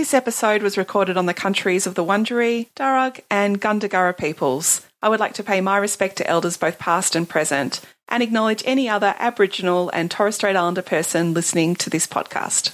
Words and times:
This 0.00 0.14
episode 0.14 0.62
was 0.62 0.78
recorded 0.78 1.18
on 1.18 1.26
the 1.26 1.34
countries 1.34 1.86
of 1.86 1.94
the 1.94 2.02
Wurundjeri, 2.02 2.68
Darug, 2.74 3.20
and 3.30 3.60
Gundungurra 3.60 4.16
peoples. 4.16 4.80
I 5.02 5.10
would 5.10 5.20
like 5.20 5.34
to 5.34 5.42
pay 5.42 5.60
my 5.60 5.76
respect 5.76 6.16
to 6.16 6.26
elders 6.26 6.56
both 6.56 6.78
past 6.78 7.14
and 7.14 7.28
present 7.28 7.82
and 8.08 8.22
acknowledge 8.22 8.62
any 8.64 8.88
other 8.88 9.14
Aboriginal 9.18 9.90
and 9.90 10.10
Torres 10.10 10.36
Strait 10.36 10.56
Islander 10.56 10.80
person 10.80 11.34
listening 11.34 11.76
to 11.76 11.90
this 11.90 12.06
podcast. 12.06 12.72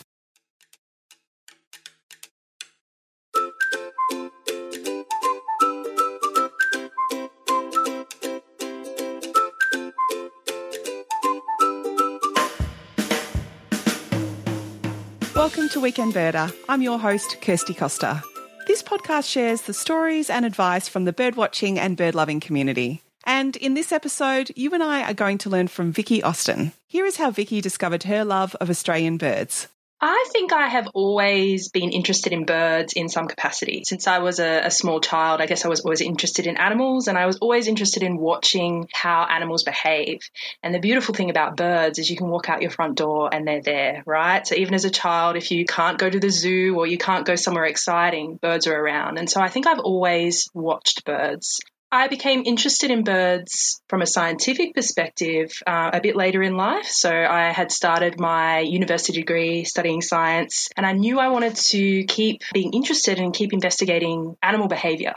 Welcome 15.47 15.69
to 15.69 15.81
Weekend 15.81 16.13
Birder. 16.13 16.53
I'm 16.69 16.83
your 16.83 16.99
host, 16.99 17.41
Kirsty 17.41 17.73
Costa. 17.73 18.21
This 18.67 18.83
podcast 18.83 19.31
shares 19.31 19.63
the 19.63 19.73
stories 19.73 20.29
and 20.29 20.45
advice 20.45 20.89
from 20.89 21.05
the 21.05 21.13
birdwatching 21.13 21.79
and 21.79 21.97
bird-loving 21.97 22.41
community. 22.41 23.01
And 23.23 23.55
in 23.55 23.75
this 23.75 23.93
episode, 23.93 24.51
you 24.57 24.75
and 24.75 24.83
I 24.83 25.09
are 25.09 25.15
going 25.15 25.39
to 25.39 25.49
learn 25.49 25.69
from 25.69 25.93
Vicky 25.93 26.21
Austin. 26.21 26.73
Here 26.89 27.07
is 27.07 27.19
how 27.19 27.31
Vicky 27.31 27.61
discovered 27.61 28.03
her 28.03 28.25
love 28.25 28.57
of 28.57 28.69
Australian 28.69 29.19
birds. 29.19 29.69
I 29.99 30.27
think 30.31 30.53
I 30.53 30.69
have 30.69 30.89
always 30.93 31.71
been 31.71 31.91
interested 31.91 32.35
in 32.35 32.45
birds 32.45 32.93
in 32.93 33.09
some 33.09 33.29
capacity. 33.29 33.83
Since 33.87 34.07
I 34.07 34.19
was 34.19 34.39
a, 34.41 34.67
a, 34.67 34.71
small 34.71 35.01
child, 35.01 35.41
I 35.41 35.47
guess 35.47 35.65
I 35.65 35.69
was 35.69 35.81
always 35.81 36.03
interested 36.03 36.47
in 36.47 36.59
animals 36.59 37.09
and 37.09 37.17
I 37.17 37.25
was 37.25 37.39
always 37.39 37.67
interested 37.67 38.03
in 38.03 38.19
watching 38.19 38.89
how 38.93 39.25
animals 39.25 39.63
behave. 39.63 40.21
And 40.63 40.75
the 40.75 40.81
beautiful 40.81 41.15
thing 41.15 41.31
about 41.31 41.57
birds 41.57 41.99
is 41.99 42.11
you 42.11 42.17
can 42.17 42.29
walk 42.29 42.51
out 42.51 42.61
your 42.61 42.71
front 42.71 42.97
door 42.99 43.33
and 43.33 43.49
they're 43.49 43.63
there, 43.63 44.03
right? 44.05 44.47
So 44.47 44.55
even 44.57 44.75
as 44.75 44.85
a 44.85 44.91
child, 44.91 45.37
if 45.37 45.51
you 45.51 45.65
can't 45.65 45.99
go 45.99 46.11
to 46.11 46.21
the 46.21 46.31
zoo 46.31 46.77
or 46.77 46.87
you 46.87 46.99
can't 46.99 47.25
go 47.25 47.37
somewhere 47.37 47.65
exciting, 47.65 48.37
birds 48.37 48.67
are 48.67 48.79
around. 48.79 49.17
And 49.17 49.31
so 49.31 49.41
I 49.41 49.49
think 49.49 49.67
I've 49.67 49.79
always 49.79 50.51
watched 50.53 51.07
birds. 51.07 51.59
I 51.91 52.09
became 52.09 52.43
interested 52.45 52.91
in 52.91 53.05
birds 53.05 53.81
from 53.89 54.03
a 54.03 54.07
scientific 54.07 54.75
perspective 54.75 55.53
uh, 55.67 55.91
a 55.93 56.01
bit 56.01 56.17
later 56.17 56.43
in 56.43 56.57
life. 56.57 56.87
So 56.87 57.11
I 57.11 57.53
had 57.53 57.71
started 57.71 58.19
my 58.19 58.61
university 58.61 59.21
degree 59.21 59.65
studying 59.65 60.03
science, 60.03 60.69
and 60.77 60.85
I 60.85 60.93
knew 60.93 61.21
I 61.21 61.29
wanted 61.29 61.55
to 61.57 62.05
keep 62.05 62.43
being 62.53 62.73
interested 62.73 63.19
and 63.21 63.33
keep 63.33 63.53
investigating 63.53 64.37
animal 64.43 64.67
behavior. 64.67 65.15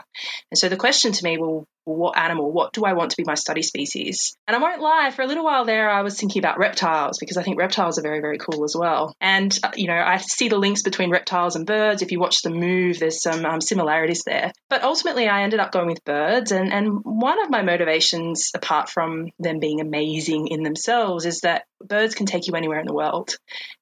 And 0.50 0.58
so 0.58 0.68
the 0.68 0.76
question 0.76 1.12
to 1.12 1.24
me, 1.24 1.38
well, 1.38 1.66
what 1.84 2.18
animal, 2.18 2.52
what 2.52 2.72
do 2.72 2.84
I 2.84 2.92
want 2.92 3.10
to 3.12 3.16
be 3.16 3.24
my 3.26 3.34
study 3.34 3.62
species? 3.62 4.36
And 4.46 4.56
I 4.56 4.60
won't 4.60 4.80
lie, 4.80 5.10
for 5.10 5.22
a 5.22 5.26
little 5.26 5.44
while 5.44 5.64
there, 5.64 5.90
I 5.90 6.02
was 6.02 6.18
thinking 6.18 6.40
about 6.40 6.58
reptiles 6.58 7.18
because 7.18 7.36
I 7.36 7.42
think 7.42 7.58
reptiles 7.58 7.98
are 7.98 8.02
very, 8.02 8.20
very 8.20 8.38
cool 8.38 8.64
as 8.64 8.74
well. 8.78 9.14
And, 9.20 9.56
uh, 9.62 9.70
you 9.74 9.86
know, 9.86 9.94
I 9.94 10.18
see 10.18 10.48
the 10.48 10.58
links 10.58 10.82
between 10.82 11.10
reptiles 11.10 11.56
and 11.56 11.66
birds. 11.66 12.02
If 12.02 12.12
you 12.12 12.20
watch 12.20 12.42
them 12.42 12.54
move, 12.54 12.98
there's 12.98 13.22
some 13.22 13.44
um, 13.44 13.60
similarities 13.60 14.22
there. 14.24 14.52
But 14.68 14.82
ultimately, 14.82 15.28
I 15.28 15.42
ended 15.42 15.60
up 15.60 15.72
going 15.72 15.88
with 15.88 16.04
birds. 16.04 16.52
And, 16.52 16.72
and 16.72 17.00
one 17.02 17.42
of 17.42 17.50
my 17.50 17.62
motivations, 17.62 18.50
apart 18.54 18.88
from 18.88 19.30
them 19.38 19.58
being 19.58 19.80
amazing 19.80 20.48
in 20.48 20.62
themselves, 20.62 21.26
is 21.26 21.40
that 21.40 21.64
birds 21.82 22.14
can 22.14 22.26
take 22.26 22.46
you 22.46 22.54
anywhere 22.54 22.80
in 22.80 22.86
the 22.86 22.94
world. 22.94 23.36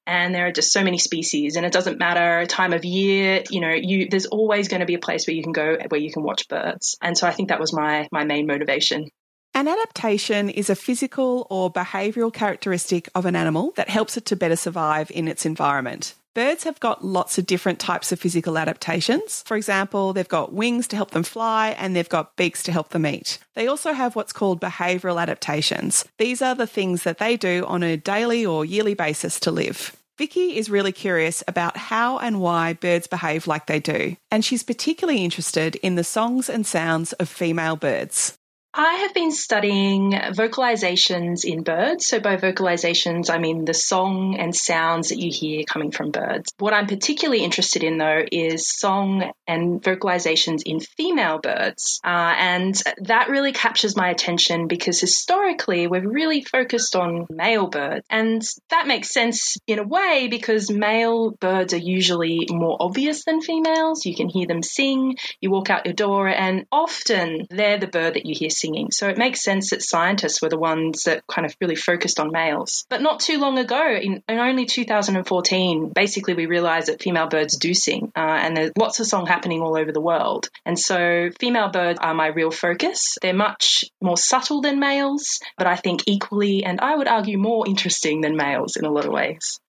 And 0.05 0.33
there 0.33 0.47
are 0.47 0.51
just 0.51 0.71
so 0.71 0.83
many 0.83 0.97
species, 0.97 1.55
and 1.55 1.65
it 1.65 1.73
doesn't 1.73 1.99
matter 1.99 2.45
time 2.45 2.73
of 2.73 2.85
year, 2.85 3.43
you 3.49 3.61
know, 3.61 3.73
you 3.73 4.07
there's 4.09 4.25
always 4.25 4.67
going 4.67 4.79
to 4.79 4.85
be 4.85 4.95
a 4.95 4.99
place 4.99 5.27
where 5.27 5.35
you 5.35 5.43
can 5.43 5.51
go 5.51 5.77
where 5.89 6.01
you 6.01 6.11
can 6.11 6.23
watch 6.23 6.47
birds. 6.47 6.97
And 7.01 7.17
so 7.17 7.27
I 7.27 7.31
think 7.31 7.49
that 7.49 7.59
was 7.59 7.73
my 7.73 8.07
my, 8.11 8.23
main 8.23 8.47
motivation. 8.47 9.09
An 9.55 9.67
adaptation 9.67 10.49
is 10.49 10.69
a 10.69 10.75
physical 10.75 11.47
or 11.49 11.73
behavioural 11.73 12.31
characteristic 12.31 13.09
of 13.15 13.25
an 13.25 13.35
animal 13.35 13.73
that 13.75 13.89
helps 13.89 14.15
it 14.15 14.25
to 14.27 14.35
better 14.35 14.55
survive 14.55 15.09
in 15.11 15.27
its 15.27 15.45
environment. 15.45 16.13
Birds 16.35 16.63
have 16.63 16.79
got 16.79 17.03
lots 17.03 17.37
of 17.37 17.47
different 17.47 17.79
types 17.79 18.11
of 18.11 18.19
physical 18.19 18.57
adaptations. 18.57 19.41
For 19.47 19.57
example, 19.57 20.13
they've 20.13 20.27
got 20.27 20.53
wings 20.53 20.87
to 20.89 20.95
help 20.95 21.11
them 21.11 21.23
fly 21.23 21.69
and 21.71 21.95
they've 21.95 22.07
got 22.07 22.35
beaks 22.35 22.61
to 22.63 22.71
help 22.71 22.89
them 22.89 23.05
eat. 23.05 23.39
They 23.55 23.67
also 23.67 23.93
have 23.93 24.15
what's 24.15 24.31
called 24.31 24.61
behavioural 24.61 25.21
adaptations. 25.21 26.05
These 26.19 26.41
are 26.41 26.55
the 26.55 26.67
things 26.67 27.03
that 27.03 27.17
they 27.17 27.35
do 27.35 27.65
on 27.67 27.81
a 27.81 27.97
daily 27.97 28.45
or 28.45 28.63
yearly 28.63 28.93
basis 28.93 29.39
to 29.41 29.51
live. 29.51 29.95
Vicky 30.19 30.57
is 30.57 30.69
really 30.69 30.91
curious 30.91 31.43
about 31.47 31.77
how 31.77 32.17
and 32.19 32.41
why 32.41 32.73
birds 32.73 33.07
behave 33.07 33.47
like 33.47 33.67
they 33.67 33.79
do, 33.79 34.17
and 34.29 34.43
she's 34.43 34.63
particularly 34.63 35.23
interested 35.23 35.75
in 35.77 35.95
the 35.95 36.03
songs 36.03 36.49
and 36.49 36.67
sounds 36.67 37.13
of 37.13 37.29
female 37.29 37.77
birds. 37.77 38.37
I 38.73 38.93
have 38.93 39.15
been 39.15 39.31
studying 39.31 40.11
vocalizations 40.11 41.43
in 41.43 41.63
birds. 41.63 42.05
So, 42.05 42.19
by 42.19 42.37
vocalizations, 42.37 43.31
I 43.31 43.39
mean 43.39 43.65
the 43.65 43.73
song 43.73 44.35
and 44.37 44.55
sounds 44.55 45.09
that 45.09 45.17
you 45.17 45.31
hear 45.31 45.63
coming 45.63 45.89
from 45.89 46.11
birds. 46.11 46.53
What 46.59 46.73
I'm 46.73 46.85
particularly 46.85 47.43
interested 47.43 47.83
in, 47.83 47.97
though, 47.97 48.23
is 48.31 48.69
song 48.69 49.31
and 49.47 49.81
vocalizations 49.81 50.61
in 50.65 50.81
female 50.81 51.39
birds. 51.39 51.99
Uh, 52.03 52.35
and 52.37 52.79
that 52.99 53.29
really 53.29 53.53
captures 53.53 53.95
my 53.95 54.09
attention 54.09 54.67
because 54.67 54.99
historically 54.99 55.87
we've 55.87 56.05
really 56.05 56.43
focused 56.43 56.95
on 56.95 57.25
male 57.27 57.67
birds. 57.67 58.05
And 58.07 58.43
that 58.69 58.85
makes 58.85 59.09
sense 59.09 59.57
in 59.65 59.79
a 59.79 59.83
way 59.83 60.27
because 60.29 60.69
male 60.69 61.31
birds 61.31 61.73
are 61.73 61.77
usually 61.77 62.45
more 62.51 62.77
obvious 62.79 63.25
than 63.25 63.41
females. 63.41 64.05
You 64.05 64.15
can 64.15 64.29
hear 64.29 64.45
them 64.45 64.61
sing, 64.61 65.17
you 65.41 65.49
walk 65.49 65.71
out 65.71 65.87
your 65.87 65.95
door, 65.95 66.27
and 66.27 66.67
often 66.71 67.47
they're 67.49 67.79
the 67.79 67.87
bird 67.87 68.13
that 68.13 68.27
you 68.27 68.35
hear 68.37 68.51
singing. 68.59 68.91
So 68.91 69.07
it 69.07 69.17
makes 69.17 69.43
sense 69.43 69.69
that 69.69 69.81
scientists 69.81 70.41
were 70.41 70.49
the 70.49 70.57
ones 70.57 71.03
that 71.03 71.25
kind 71.27 71.45
of 71.45 71.55
really 71.61 71.75
focused 71.75 72.19
on 72.19 72.31
males. 72.31 72.85
But 72.89 73.01
not 73.01 73.19
too 73.19 73.39
long 73.39 73.57
ago, 73.57 73.97
in, 74.01 74.23
in 74.27 74.39
only 74.39 74.65
2014, 74.65 75.89
basically 75.89 76.33
we 76.33 76.45
realized 76.45 76.87
that 76.87 77.01
female 77.01 77.27
birds 77.27 77.57
do 77.57 77.73
sing, 77.73 78.11
uh, 78.15 78.19
and 78.19 78.55
there's 78.55 78.71
lots 78.77 78.99
of 78.99 79.07
song 79.07 79.25
happening 79.25 79.61
all 79.61 79.77
over 79.77 79.91
the 79.91 80.01
world. 80.01 80.49
And 80.65 80.77
so 80.77 81.29
female 81.39 81.69
birds 81.69 81.99
are 82.01 82.13
my 82.13 82.27
real 82.27 82.51
focus. 82.51 83.17
They're 83.21 83.33
much 83.33 83.85
more 84.01 84.17
subtle 84.17 84.61
than 84.61 84.79
males, 84.79 85.39
but 85.57 85.67
I 85.67 85.75
think 85.75 86.03
equally, 86.07 86.63
and 86.63 86.79
I 86.81 86.95
would 86.95 87.07
argue 87.07 87.37
more 87.37 87.67
interesting 87.67 88.21
than 88.21 88.35
males 88.35 88.75
in 88.75 88.85
a 88.85 88.91
lot 88.91 89.05
of 89.05 89.11
ways. 89.11 89.59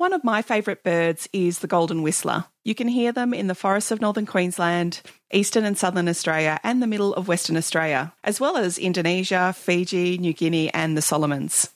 One 0.00 0.14
of 0.14 0.24
my 0.24 0.40
favourite 0.40 0.82
birds 0.82 1.28
is 1.30 1.58
the 1.58 1.66
golden 1.66 2.00
whistler. 2.00 2.46
You 2.64 2.74
can 2.74 2.88
hear 2.88 3.12
them 3.12 3.34
in 3.34 3.48
the 3.48 3.54
forests 3.54 3.90
of 3.90 4.00
northern 4.00 4.24
Queensland, 4.24 5.02
eastern 5.30 5.66
and 5.66 5.76
southern 5.76 6.08
Australia, 6.08 6.58
and 6.64 6.82
the 6.82 6.86
middle 6.86 7.12
of 7.12 7.28
Western 7.28 7.54
Australia, 7.58 8.14
as 8.24 8.40
well 8.40 8.56
as 8.56 8.78
Indonesia, 8.78 9.54
Fiji, 9.54 10.16
New 10.16 10.32
Guinea, 10.32 10.72
and 10.72 10.96
the 10.96 11.02
Solomons. 11.02 11.68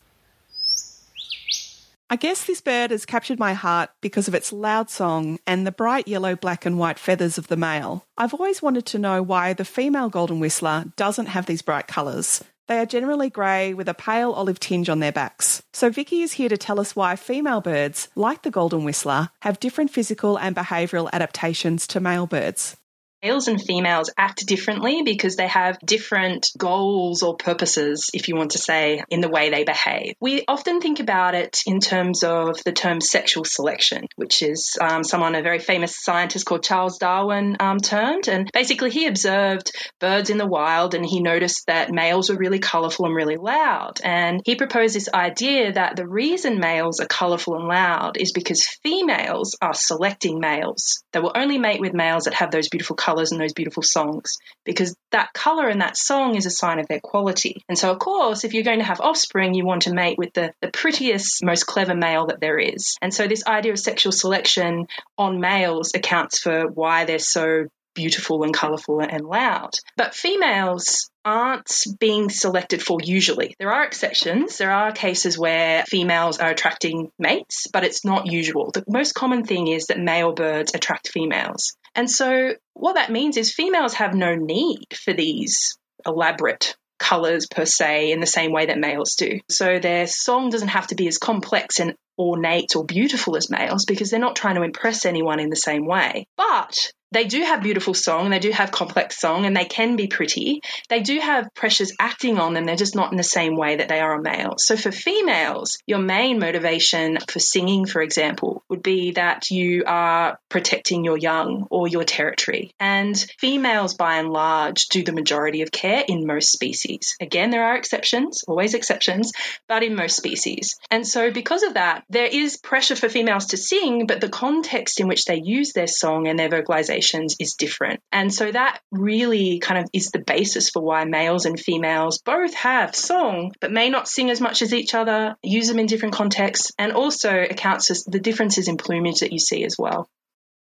I 2.08 2.16
guess 2.16 2.46
this 2.46 2.62
bird 2.62 2.92
has 2.92 3.04
captured 3.04 3.38
my 3.38 3.52
heart 3.52 3.90
because 4.00 4.26
of 4.26 4.34
its 4.34 4.54
loud 4.54 4.88
song 4.88 5.38
and 5.46 5.66
the 5.66 5.70
bright 5.70 6.08
yellow, 6.08 6.34
black, 6.34 6.64
and 6.64 6.78
white 6.78 6.98
feathers 6.98 7.36
of 7.36 7.48
the 7.48 7.58
male. 7.58 8.06
I've 8.16 8.32
always 8.32 8.62
wanted 8.62 8.86
to 8.86 8.98
know 8.98 9.22
why 9.22 9.52
the 9.52 9.66
female 9.66 10.08
golden 10.08 10.40
whistler 10.40 10.86
doesn't 10.96 11.26
have 11.26 11.44
these 11.44 11.60
bright 11.60 11.88
colours. 11.88 12.42
They 12.66 12.78
are 12.78 12.86
generally 12.86 13.30
grey 13.30 13.74
with 13.74 13.88
a 13.88 13.94
pale 13.94 14.32
olive 14.32 14.60
tinge 14.60 14.88
on 14.88 15.00
their 15.00 15.12
backs. 15.12 15.62
So 15.72 15.90
Vicky 15.90 16.22
is 16.22 16.32
here 16.32 16.48
to 16.48 16.56
tell 16.56 16.80
us 16.80 16.96
why 16.96 17.16
female 17.16 17.60
birds, 17.60 18.08
like 18.14 18.42
the 18.42 18.50
golden 18.50 18.84
whistler, 18.84 19.30
have 19.42 19.60
different 19.60 19.90
physical 19.90 20.38
and 20.38 20.56
behavioural 20.56 21.10
adaptations 21.12 21.86
to 21.88 22.00
male 22.00 22.26
birds 22.26 22.76
males 23.24 23.48
and 23.48 23.60
females 23.60 24.10
act 24.18 24.46
differently 24.46 25.02
because 25.02 25.36
they 25.36 25.46
have 25.48 25.78
different 25.78 26.50
goals 26.58 27.22
or 27.22 27.36
purposes, 27.36 28.10
if 28.12 28.28
you 28.28 28.36
want 28.36 28.50
to 28.50 28.58
say, 28.58 29.02
in 29.08 29.20
the 29.20 29.30
way 29.30 29.48
they 29.48 29.64
behave. 29.64 30.14
We 30.20 30.44
often 30.46 30.80
think 30.80 31.00
about 31.00 31.34
it 31.34 31.62
in 31.66 31.80
terms 31.80 32.22
of 32.22 32.62
the 32.64 32.72
term 32.72 33.00
sexual 33.00 33.44
selection, 33.44 34.08
which 34.16 34.42
is 34.42 34.76
um, 34.78 35.04
someone, 35.04 35.34
a 35.34 35.42
very 35.42 35.58
famous 35.58 35.96
scientist 35.98 36.44
called 36.44 36.64
Charles 36.64 36.98
Darwin, 36.98 37.56
um, 37.60 37.78
termed. 37.78 38.28
And 38.28 38.50
basically, 38.52 38.90
he 38.90 39.06
observed 39.06 39.72
birds 40.00 40.28
in 40.28 40.36
the 40.36 40.46
wild 40.46 40.94
and 40.94 41.04
he 41.04 41.22
noticed 41.22 41.66
that 41.66 41.90
males 41.90 42.28
were 42.28 42.36
really 42.36 42.58
colorful 42.58 43.06
and 43.06 43.14
really 43.14 43.36
loud. 43.36 44.00
And 44.04 44.42
he 44.44 44.54
proposed 44.54 44.94
this 44.94 45.08
idea 45.14 45.72
that 45.72 45.96
the 45.96 46.06
reason 46.06 46.60
males 46.60 47.00
are 47.00 47.06
colorful 47.06 47.56
and 47.56 47.68
loud 47.68 48.18
is 48.18 48.32
because 48.32 48.66
females 48.82 49.56
are 49.62 49.72
selecting 49.72 50.40
males. 50.40 51.02
They 51.12 51.20
will 51.20 51.32
only 51.34 51.56
mate 51.56 51.80
with 51.80 51.94
males 51.94 52.24
that 52.24 52.34
have 52.34 52.50
those 52.50 52.68
beautiful 52.68 52.96
colors 52.96 53.13
colors 53.14 53.32
and 53.32 53.40
those 53.40 53.52
beautiful 53.52 53.82
songs 53.82 54.38
because 54.64 54.96
that 55.12 55.32
color 55.32 55.68
and 55.68 55.80
that 55.80 55.96
song 55.96 56.34
is 56.34 56.46
a 56.46 56.50
sign 56.50 56.80
of 56.80 56.88
their 56.88 57.00
quality. 57.00 57.62
And 57.68 57.78
so, 57.78 57.90
of 57.90 57.98
course, 57.98 58.44
if 58.44 58.54
you're 58.54 58.64
going 58.64 58.80
to 58.80 58.84
have 58.84 59.00
offspring, 59.00 59.54
you 59.54 59.64
want 59.64 59.82
to 59.82 59.94
mate 59.94 60.18
with 60.18 60.32
the, 60.34 60.52
the 60.60 60.68
prettiest, 60.68 61.44
most 61.44 61.64
clever 61.66 61.94
male 61.94 62.26
that 62.26 62.40
there 62.40 62.58
is. 62.58 62.96
And 63.00 63.14
so, 63.14 63.26
this 63.26 63.46
idea 63.46 63.72
of 63.72 63.78
sexual 63.78 64.12
selection 64.12 64.86
on 65.16 65.40
males 65.40 65.92
accounts 65.94 66.40
for 66.40 66.66
why 66.68 67.04
they're 67.04 67.18
so 67.18 67.66
beautiful 67.94 68.42
and 68.42 68.52
colourful 68.52 69.00
and 69.00 69.24
loud. 69.24 69.70
But 69.96 70.14
females 70.14 71.08
aren't 71.24 71.70
being 72.00 72.28
selected 72.28 72.82
for 72.82 72.98
usually. 73.02 73.54
There 73.58 73.72
are 73.72 73.84
exceptions. 73.84 74.58
There 74.58 74.72
are 74.72 74.90
cases 74.92 75.38
where 75.38 75.84
females 75.84 76.38
are 76.38 76.50
attracting 76.50 77.10
mates, 77.18 77.68
but 77.72 77.84
it's 77.84 78.04
not 78.04 78.26
usual. 78.26 78.72
The 78.72 78.84
most 78.88 79.14
common 79.14 79.44
thing 79.44 79.68
is 79.68 79.86
that 79.86 79.98
male 79.98 80.32
birds 80.32 80.72
attract 80.74 81.08
females. 81.08 81.76
And 81.94 82.10
so 82.10 82.54
what 82.74 82.94
that 82.94 83.12
means 83.12 83.36
is 83.36 83.54
females 83.54 83.94
have 83.94 84.14
no 84.14 84.34
need 84.34 84.86
for 84.94 85.12
these 85.12 85.78
elaborate 86.06 86.76
colors 86.98 87.46
per 87.46 87.64
se 87.64 88.12
in 88.12 88.20
the 88.20 88.26
same 88.26 88.52
way 88.52 88.66
that 88.66 88.78
males 88.78 89.14
do. 89.16 89.40
So 89.50 89.78
their 89.78 90.06
song 90.06 90.50
doesn't 90.50 90.68
have 90.68 90.86
to 90.88 90.94
be 90.94 91.08
as 91.08 91.18
complex 91.18 91.80
and 91.80 91.94
ornate 92.18 92.76
or 92.76 92.84
beautiful 92.84 93.36
as 93.36 93.50
males 93.50 93.84
because 93.84 94.10
they're 94.10 94.20
not 94.20 94.36
trying 94.36 94.54
to 94.56 94.62
impress 94.62 95.04
anyone 95.04 95.40
in 95.40 95.50
the 95.50 95.56
same 95.56 95.86
way. 95.86 96.26
But 96.36 96.92
they 97.14 97.24
do 97.24 97.40
have 97.42 97.62
beautiful 97.62 97.94
song, 97.94 98.24
and 98.24 98.32
they 98.32 98.38
do 98.38 98.50
have 98.50 98.70
complex 98.70 99.18
song, 99.18 99.46
and 99.46 99.56
they 99.56 99.64
can 99.64 99.96
be 99.96 100.08
pretty. 100.08 100.60
They 100.88 101.00
do 101.00 101.18
have 101.20 101.48
pressures 101.54 101.92
acting 101.98 102.38
on 102.38 102.54
them, 102.54 102.64
they're 102.64 102.76
just 102.76 102.96
not 102.96 103.12
in 103.12 103.16
the 103.16 103.22
same 103.22 103.56
way 103.56 103.76
that 103.76 103.88
they 103.88 104.00
are 104.00 104.16
on 104.16 104.22
males. 104.22 104.64
So 104.66 104.76
for 104.76 104.90
females, 104.90 105.78
your 105.86 106.00
main 106.00 106.38
motivation 106.38 107.18
for 107.28 107.38
singing, 107.38 107.86
for 107.86 108.02
example, 108.02 108.62
would 108.68 108.82
be 108.82 109.12
that 109.12 109.50
you 109.50 109.84
are 109.86 110.38
protecting 110.48 111.04
your 111.04 111.16
young 111.16 111.66
or 111.70 111.88
your 111.88 112.04
territory. 112.04 112.72
And 112.80 113.16
females, 113.38 113.94
by 113.94 114.16
and 114.16 114.30
large, 114.30 114.88
do 114.88 115.02
the 115.02 115.12
majority 115.12 115.62
of 115.62 115.70
care 115.70 116.04
in 116.06 116.26
most 116.26 116.50
species. 116.50 117.14
Again, 117.20 117.50
there 117.50 117.64
are 117.64 117.76
exceptions, 117.76 118.42
always 118.48 118.74
exceptions, 118.74 119.32
but 119.68 119.82
in 119.82 119.94
most 119.94 120.16
species. 120.16 120.74
And 120.90 121.06
so 121.06 121.30
because 121.30 121.62
of 121.62 121.74
that, 121.74 122.04
there 122.10 122.26
is 122.26 122.56
pressure 122.56 122.96
for 122.96 123.08
females 123.08 123.46
to 123.46 123.56
sing, 123.56 124.06
but 124.06 124.20
the 124.20 124.28
context 124.28 125.00
in 125.00 125.06
which 125.06 125.24
they 125.24 125.40
use 125.44 125.72
their 125.72 125.86
song 125.86 126.26
and 126.26 126.38
their 126.38 126.48
vocalization 126.48 127.03
is 127.12 127.54
different. 127.54 128.00
And 128.12 128.32
so 128.32 128.50
that 128.50 128.80
really 128.90 129.58
kind 129.58 129.82
of 129.82 129.90
is 129.92 130.10
the 130.10 130.18
basis 130.18 130.70
for 130.70 130.82
why 130.82 131.04
males 131.04 131.46
and 131.46 131.58
females 131.58 132.18
both 132.18 132.54
have 132.54 132.94
song, 132.94 133.52
but 133.60 133.72
may 133.72 133.90
not 133.90 134.08
sing 134.08 134.30
as 134.30 134.40
much 134.40 134.62
as 134.62 134.72
each 134.72 134.94
other, 134.94 135.36
use 135.42 135.68
them 135.68 135.78
in 135.78 135.86
different 135.86 136.14
contexts, 136.14 136.72
and 136.78 136.92
also 136.92 137.42
accounts 137.42 137.88
for 137.88 138.10
the 138.10 138.20
differences 138.20 138.68
in 138.68 138.76
plumage 138.76 139.20
that 139.20 139.32
you 139.32 139.38
see 139.38 139.64
as 139.64 139.76
well. 139.78 140.08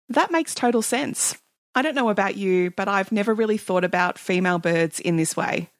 That 0.08 0.30
makes 0.32 0.54
total 0.54 0.82
sense. 0.82 1.36
I 1.74 1.82
don't 1.82 1.94
know 1.94 2.08
about 2.08 2.36
you, 2.36 2.72
but 2.72 2.88
I've 2.88 3.12
never 3.12 3.32
really 3.32 3.58
thought 3.58 3.84
about 3.84 4.18
female 4.18 4.58
birds 4.58 4.98
in 4.98 5.16
this 5.16 5.36
way. 5.36 5.70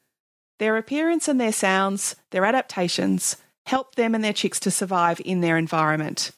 Their 0.59 0.77
appearance 0.77 1.27
and 1.27 1.39
their 1.39 1.51
sounds, 1.51 2.15
their 2.31 2.45
adaptations, 2.45 3.35
help 3.65 3.95
them 3.95 4.15
and 4.15 4.23
their 4.23 4.33
chicks 4.33 4.59
to 4.61 4.71
survive 4.71 5.21
in 5.23 5.41
their 5.41 5.57
environment. 5.57 6.31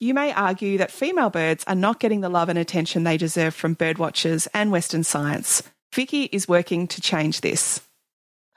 You 0.00 0.14
may 0.14 0.32
argue 0.32 0.78
that 0.78 0.92
female 0.92 1.28
birds 1.28 1.64
are 1.66 1.74
not 1.74 1.98
getting 1.98 2.20
the 2.20 2.28
love 2.28 2.48
and 2.48 2.58
attention 2.58 3.02
they 3.02 3.16
deserve 3.16 3.52
from 3.52 3.74
birdwatchers 3.74 4.46
and 4.54 4.70
Western 4.70 5.02
science. 5.02 5.60
Vicky 5.92 6.24
is 6.30 6.46
working 6.46 6.86
to 6.86 7.00
change 7.00 7.40
this. 7.40 7.80